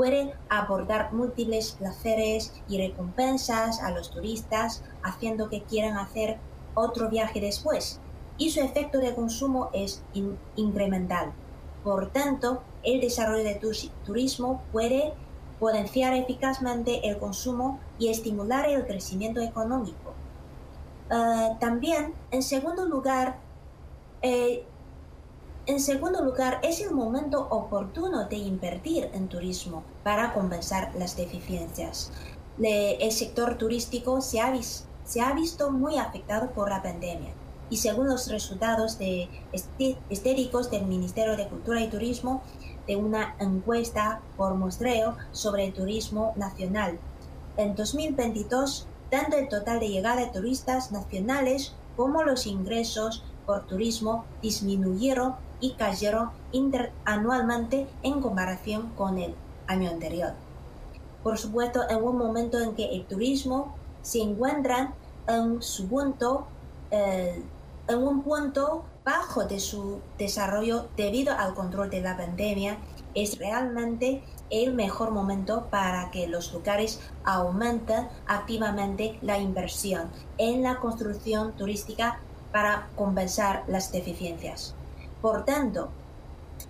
Puede 0.00 0.32
aportar 0.48 1.12
múltiples 1.12 1.72
placeres 1.72 2.54
y 2.66 2.78
recompensas 2.78 3.82
a 3.82 3.90
los 3.90 4.10
turistas, 4.10 4.82
haciendo 5.02 5.50
que 5.50 5.62
quieran 5.64 5.98
hacer 5.98 6.38
otro 6.74 7.10
viaje 7.10 7.38
después, 7.38 8.00
y 8.38 8.48
su 8.48 8.62
efecto 8.62 8.96
de 8.96 9.14
consumo 9.14 9.68
es 9.74 10.02
incremental. 10.56 11.34
Por 11.84 12.10
tanto, 12.12 12.62
el 12.82 13.02
desarrollo 13.02 13.44
de 13.44 13.60
turismo 14.06 14.62
puede 14.72 15.12
potenciar 15.58 16.14
eficazmente 16.14 17.06
el 17.06 17.18
consumo 17.18 17.78
y 17.98 18.08
estimular 18.08 18.70
el 18.70 18.86
crecimiento 18.86 19.42
económico. 19.42 20.14
Ah, 21.10 21.58
también, 21.60 22.14
en 22.30 22.42
segundo 22.42 22.86
lugar, 22.86 23.38
eh, 24.22 24.64
en 25.70 25.78
segundo 25.78 26.24
lugar, 26.24 26.58
es 26.64 26.80
el 26.80 26.90
momento 26.90 27.46
oportuno 27.48 28.24
de 28.26 28.34
invertir 28.34 29.08
en 29.12 29.28
turismo 29.28 29.84
para 30.02 30.32
compensar 30.34 30.92
las 30.98 31.16
deficiencias. 31.16 32.10
el 32.58 33.12
sector 33.12 33.56
turístico 33.56 34.20
se 34.20 34.40
ha, 34.40 35.32
visto 35.32 35.70
muy 35.70 35.96
afectado 35.96 36.50
por 36.50 36.70
la 36.70 36.82
pandemia 36.82 37.30
y 37.70 37.76
según 37.76 38.08
los 38.08 38.28
resultados 38.28 38.98
de 38.98 39.28
estéricos 40.08 40.72
del 40.72 40.86
Ministerio 40.86 41.36
de 41.36 41.46
Cultura 41.46 41.80
y 41.80 41.88
Turismo, 41.88 42.42
de 42.88 42.96
una 42.96 43.36
encuesta 43.38 44.22
por 44.36 44.54
muestreo 44.54 45.16
sobre 45.30 45.66
el 45.66 45.72
turismo 45.72 46.32
nacional. 46.34 46.98
En 47.56 47.76
2022, 47.76 48.88
tanto 49.08 49.36
el 49.36 49.48
total 49.48 49.78
de 49.78 49.88
llegada 49.88 50.22
de 50.22 50.32
turistas 50.32 50.90
nacionales 50.90 51.74
como 51.96 52.24
los 52.24 52.46
ingresos 52.48 53.22
por 53.46 53.68
turismo 53.68 54.24
disminuyeron 54.42 55.36
y 55.60 55.72
cayeron 55.72 56.30
interanualmente 56.52 57.86
en 58.02 58.20
comparación 58.20 58.90
con 58.96 59.18
el 59.18 59.34
año 59.66 59.90
anterior. 59.90 60.32
Por 61.22 61.38
supuesto, 61.38 61.82
en 61.88 62.02
un 62.02 62.16
momento 62.16 62.60
en 62.60 62.74
que 62.74 62.94
el 62.94 63.04
turismo 63.06 63.74
se 64.02 64.20
encuentra 64.20 64.94
en 65.28 65.62
su 65.62 65.86
punto, 65.88 66.46
eh, 66.90 67.42
en 67.88 68.02
un 68.02 68.22
punto 68.22 68.84
bajo 69.04 69.44
de 69.44 69.60
su 69.60 70.00
desarrollo 70.18 70.88
debido 70.96 71.34
al 71.36 71.54
control 71.54 71.90
de 71.90 72.00
la 72.00 72.16
pandemia, 72.16 72.78
es 73.14 73.38
realmente 73.38 74.22
el 74.50 74.74
mejor 74.74 75.10
momento 75.10 75.66
para 75.70 76.10
que 76.10 76.26
los 76.26 76.52
lugares 76.52 77.00
aumenten 77.24 78.08
activamente 78.26 79.18
la 79.22 79.38
inversión 79.38 80.10
en 80.38 80.62
la 80.62 80.78
construcción 80.80 81.52
turística 81.52 82.20
para 82.52 82.88
compensar 82.96 83.64
las 83.68 83.92
deficiencias. 83.92 84.74
Por 85.20 85.44
tanto, 85.44 85.90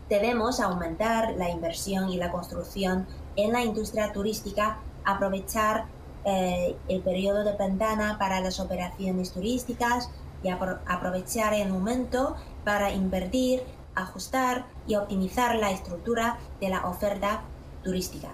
debemos 0.08 0.60
aumentar 0.60 1.34
la 1.36 1.50
inversión 1.50 2.08
y 2.10 2.16
la 2.16 2.30
construcción 2.30 3.06
en 3.36 3.52
la 3.52 3.62
industria 3.62 4.12
turística, 4.12 4.78
aprovechar 5.04 5.86
eh, 6.24 6.76
el 6.88 7.00
periodo 7.00 7.44
de 7.44 7.56
ventana 7.56 8.18
para 8.18 8.40
las 8.40 8.60
operaciones 8.60 9.32
turísticas, 9.32 10.10
y 10.42 10.48
aprovechar 10.48 11.54
el 11.54 11.70
momento 11.70 12.36
para 12.64 12.92
invertir, 12.92 13.62
ajustar 13.94 14.66
y 14.86 14.94
optimizar 14.94 15.56
la 15.56 15.70
estructura 15.70 16.38
de 16.60 16.68
la 16.68 16.86
oferta 16.86 17.42
turística. 17.82 18.28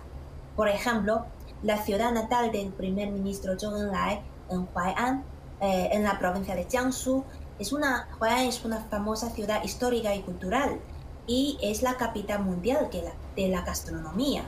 Por 0.54 0.68
ejemplo, 0.68 1.26
la 1.62 1.78
ciudad 1.78 2.12
natal 2.12 2.52
del 2.52 2.68
primer 2.72 3.10
ministro 3.10 3.58
Zhou 3.58 3.76
Enlai 3.76 4.20
en 4.50 4.68
Huai'an, 4.74 5.24
eh, 5.60 5.88
en 5.92 6.04
la 6.04 6.18
provincia 6.18 6.54
de 6.54 6.64
Jiangsu, 6.64 7.24
es 7.58 7.72
una, 7.72 8.08
Huai'an 8.20 8.46
es 8.46 8.64
una 8.64 8.84
famosa 8.84 9.30
ciudad 9.30 9.64
histórica 9.64 10.14
y 10.14 10.22
cultural 10.22 10.80
y 11.26 11.58
es 11.62 11.82
la 11.82 11.96
capital 11.96 12.44
mundial 12.44 12.90
de 13.34 13.48
la 13.48 13.62
gastronomía. 13.62 14.44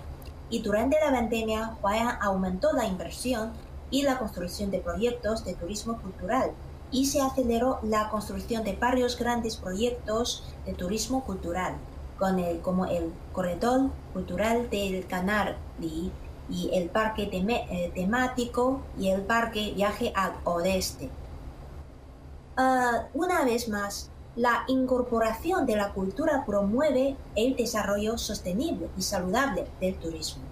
Y 0.50 0.60
durante 0.62 0.98
la 1.04 1.10
pandemia, 1.10 1.76
Huai'an 1.82 2.18
aumentó 2.20 2.72
la 2.72 2.86
inversión 2.86 3.52
y 3.90 4.02
la 4.02 4.18
construcción 4.18 4.70
de 4.70 4.80
proyectos 4.80 5.44
de 5.44 5.54
turismo 5.54 6.00
cultural 6.00 6.52
y 6.90 7.06
se 7.06 7.20
aceleró 7.20 7.80
la 7.82 8.08
construcción 8.10 8.64
de 8.64 8.74
varios 8.74 9.18
grandes 9.18 9.56
proyectos 9.56 10.44
de 10.64 10.74
turismo 10.74 11.24
cultural, 11.24 11.74
con 12.18 12.38
el, 12.38 12.60
como 12.60 12.86
el 12.86 13.12
Corredor 13.32 13.90
Cultural 14.12 14.70
del 14.70 15.06
Canal 15.06 15.56
y 15.80 16.10
el 16.72 16.88
Parque 16.88 17.28
eh, 17.32 17.92
Temático 17.94 18.80
y 18.98 19.08
el 19.08 19.22
Parque 19.22 19.72
Viaje 19.74 20.12
al 20.14 20.32
Oeste. 20.44 21.10
Ah, 22.60 23.06
una 23.14 23.44
vez 23.44 23.68
más, 23.68 24.10
la 24.34 24.64
incorporación 24.66 25.64
de 25.64 25.76
la 25.76 25.92
cultura 25.92 26.42
promueve 26.44 27.16
el 27.36 27.54
desarrollo 27.54 28.18
sostenible 28.18 28.88
y 28.98 29.02
saludable 29.02 29.68
del 29.80 29.94
turismo. 29.94 30.42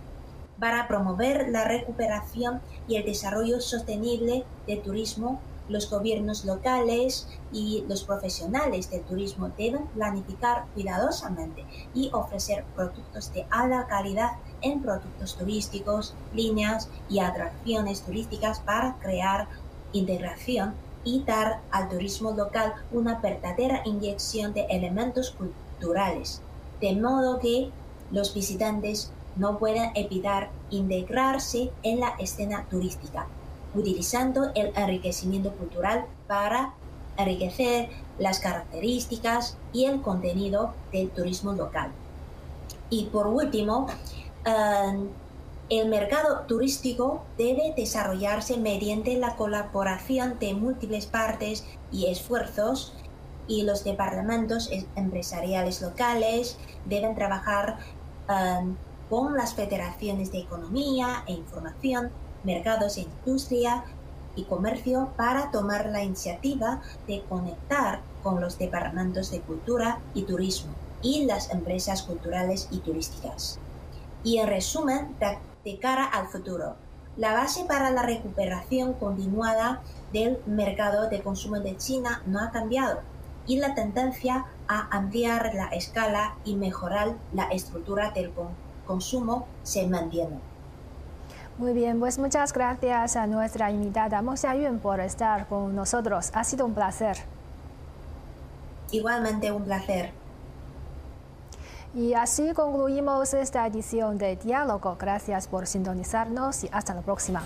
Para 0.61 0.87
promover 0.87 1.49
la 1.49 1.65
recuperación 1.65 2.61
y 2.87 2.95
el 2.95 3.05
desarrollo 3.05 3.61
sostenible 3.61 4.45
del 4.69 4.83
turismo, 4.83 5.41
los 5.69 5.91
gobiernos 5.91 6.45
locales 6.45 7.27
y 7.53 7.85
los 7.89 8.05
profesionales 8.05 8.89
del 8.89 9.03
turismo 9.03 9.51
deben 9.59 9.89
planificar 9.89 10.67
cuidadosamente 10.75 11.65
y 11.93 12.11
ofrecer 12.13 12.65
productos 12.77 13.33
de 13.33 13.49
alta 13.51 13.89
calidad 13.89 14.31
en 14.61 14.81
productos 14.81 15.37
turísticos, 15.37 16.15
líneas 16.33 16.89
y 17.11 17.19
atracciones 17.19 18.03
turísticas 18.03 18.61
para 18.61 18.95
crear 19.01 19.49
integración 19.93 20.86
y 21.07 21.23
dar 21.23 21.61
al 21.71 21.89
turismo 21.89 22.33
local 22.33 22.75
una 22.93 23.21
verdadera 23.21 23.81
inyección 23.87 24.53
de 24.53 24.67
elementos 24.69 25.31
culturales, 25.31 26.43
de 26.83 26.95
modo 26.97 27.39
que 27.39 27.71
los 28.11 28.35
visitantes 28.35 29.11
no 29.37 29.57
puedan 29.57 29.93
evitar 29.95 30.51
integrarse 30.69 31.71
en 31.83 32.01
la 32.01 32.15
escena 32.19 32.67
turística 32.69 33.27
utilizando 33.77 34.51
el 34.55 34.73
enriquecimiento 34.75 35.53
cultural 35.53 36.07
para 36.27 36.73
enriquecer 37.17 37.91
las 38.19 38.41
características 38.41 39.57
y 39.73 39.85
el 39.85 40.01
contenido 40.01 40.75
del 40.93 41.11
turismo 41.11 41.53
local. 41.53 41.91
Y 42.91 43.07
por 43.07 43.27
último, 43.27 43.87
em, 44.45 45.09
el 45.69 45.89
mercado 45.89 46.43
turístico 46.47 47.25
debe 47.37 47.75
desarrollarse 47.77 48.57
mediante 48.57 49.17
la 49.19 49.35
colaboración 49.35 50.39
de 50.39 50.55
múltiples 50.55 51.07
partes 51.07 51.65
y 51.91 52.07
esfuerzos 52.07 52.95
y 53.49 53.63
los 53.63 53.83
departamentos 53.83 54.71
empresariales 54.95 55.83
locales 55.83 56.57
deben 56.85 57.17
trabajar 57.17 57.79
em, 58.29 58.77
con 59.11 59.37
las 59.37 59.55
federaciones 59.55 60.31
de 60.31 60.39
economía 60.39 61.25
e 61.27 61.33
información 61.33 62.11
mercados 62.45 62.97
e 62.97 63.01
industria 63.01 63.85
y 64.37 64.45
comercio 64.45 65.11
para 65.17 65.51
tomar 65.51 65.87
la 65.87 66.05
iniciativa 66.05 66.81
de 67.09 67.23
conectar 67.29 68.03
con 68.23 68.41
los 68.41 68.57
departamentos 68.59 69.33
de 69.33 69.41
cultura 69.41 69.99
y 70.15 70.23
turismo 70.23 70.73
y 71.03 71.25
las 71.25 71.51
empresas 71.51 72.03
culturales 72.03 72.69
y 72.71 72.79
turísticas. 72.79 73.59
Y 74.23 74.39
en 74.39 74.49
resumen, 74.49 75.15
de, 75.67 75.79
cara 75.79 76.05
al 76.05 76.29
futuro, 76.29 76.77
la 77.17 77.33
base 77.33 77.65
para 77.65 77.91
la 77.91 78.03
recuperación 78.03 78.95
continuada 78.95 79.83
del 80.13 80.39
mercado 80.47 81.09
de 81.09 81.23
consumo 81.23 81.59
de 81.61 81.77
China 81.77 82.23
no 82.27 82.41
ha 82.41 82.51
cambiado 82.53 83.01
y 83.47 83.59
la 83.59 83.75
tendencia 83.75 84.47
a 84.69 84.97
ampliar 84.97 85.55
la 85.55 85.67
escala 85.69 86.37
y 86.45 86.57
mejorar 86.57 87.15
la 87.33 87.45
estructura 87.45 88.11
del 88.11 88.33
consumo 88.87 89.47
se 89.63 89.87
mantiene. 89.87 90.39
Muy 91.59 91.73
bien, 91.73 91.99
pues 91.99 92.19
muchas 92.19 92.53
gracias 92.53 93.17
a 93.17 93.27
nuestra 93.27 93.71
invitada 93.71 94.21
Mo 94.21 94.37
Xiayun 94.37 94.79
por 94.79 95.01
estar 95.01 95.49
con 95.49 95.75
nosotros. 95.75 96.31
Ha 96.35 96.45
sido 96.45 96.67
un 96.67 96.75
placer. 96.75 97.17
Igualmente 98.91 99.51
un 99.51 99.65
placer. 99.65 100.13
Y 101.97 102.13
así 102.13 102.53
concluimos 102.53 103.33
esta 103.33 103.67
edición 103.67 104.19
de 104.19 104.37
Diálogo. 104.37 104.99
Gracias 105.01 105.49
por 105.49 105.67
sintonizarnos 105.67 106.65
y 106.65 106.69
hasta 106.71 106.93
la 106.93 107.01
próxima. 107.01 107.43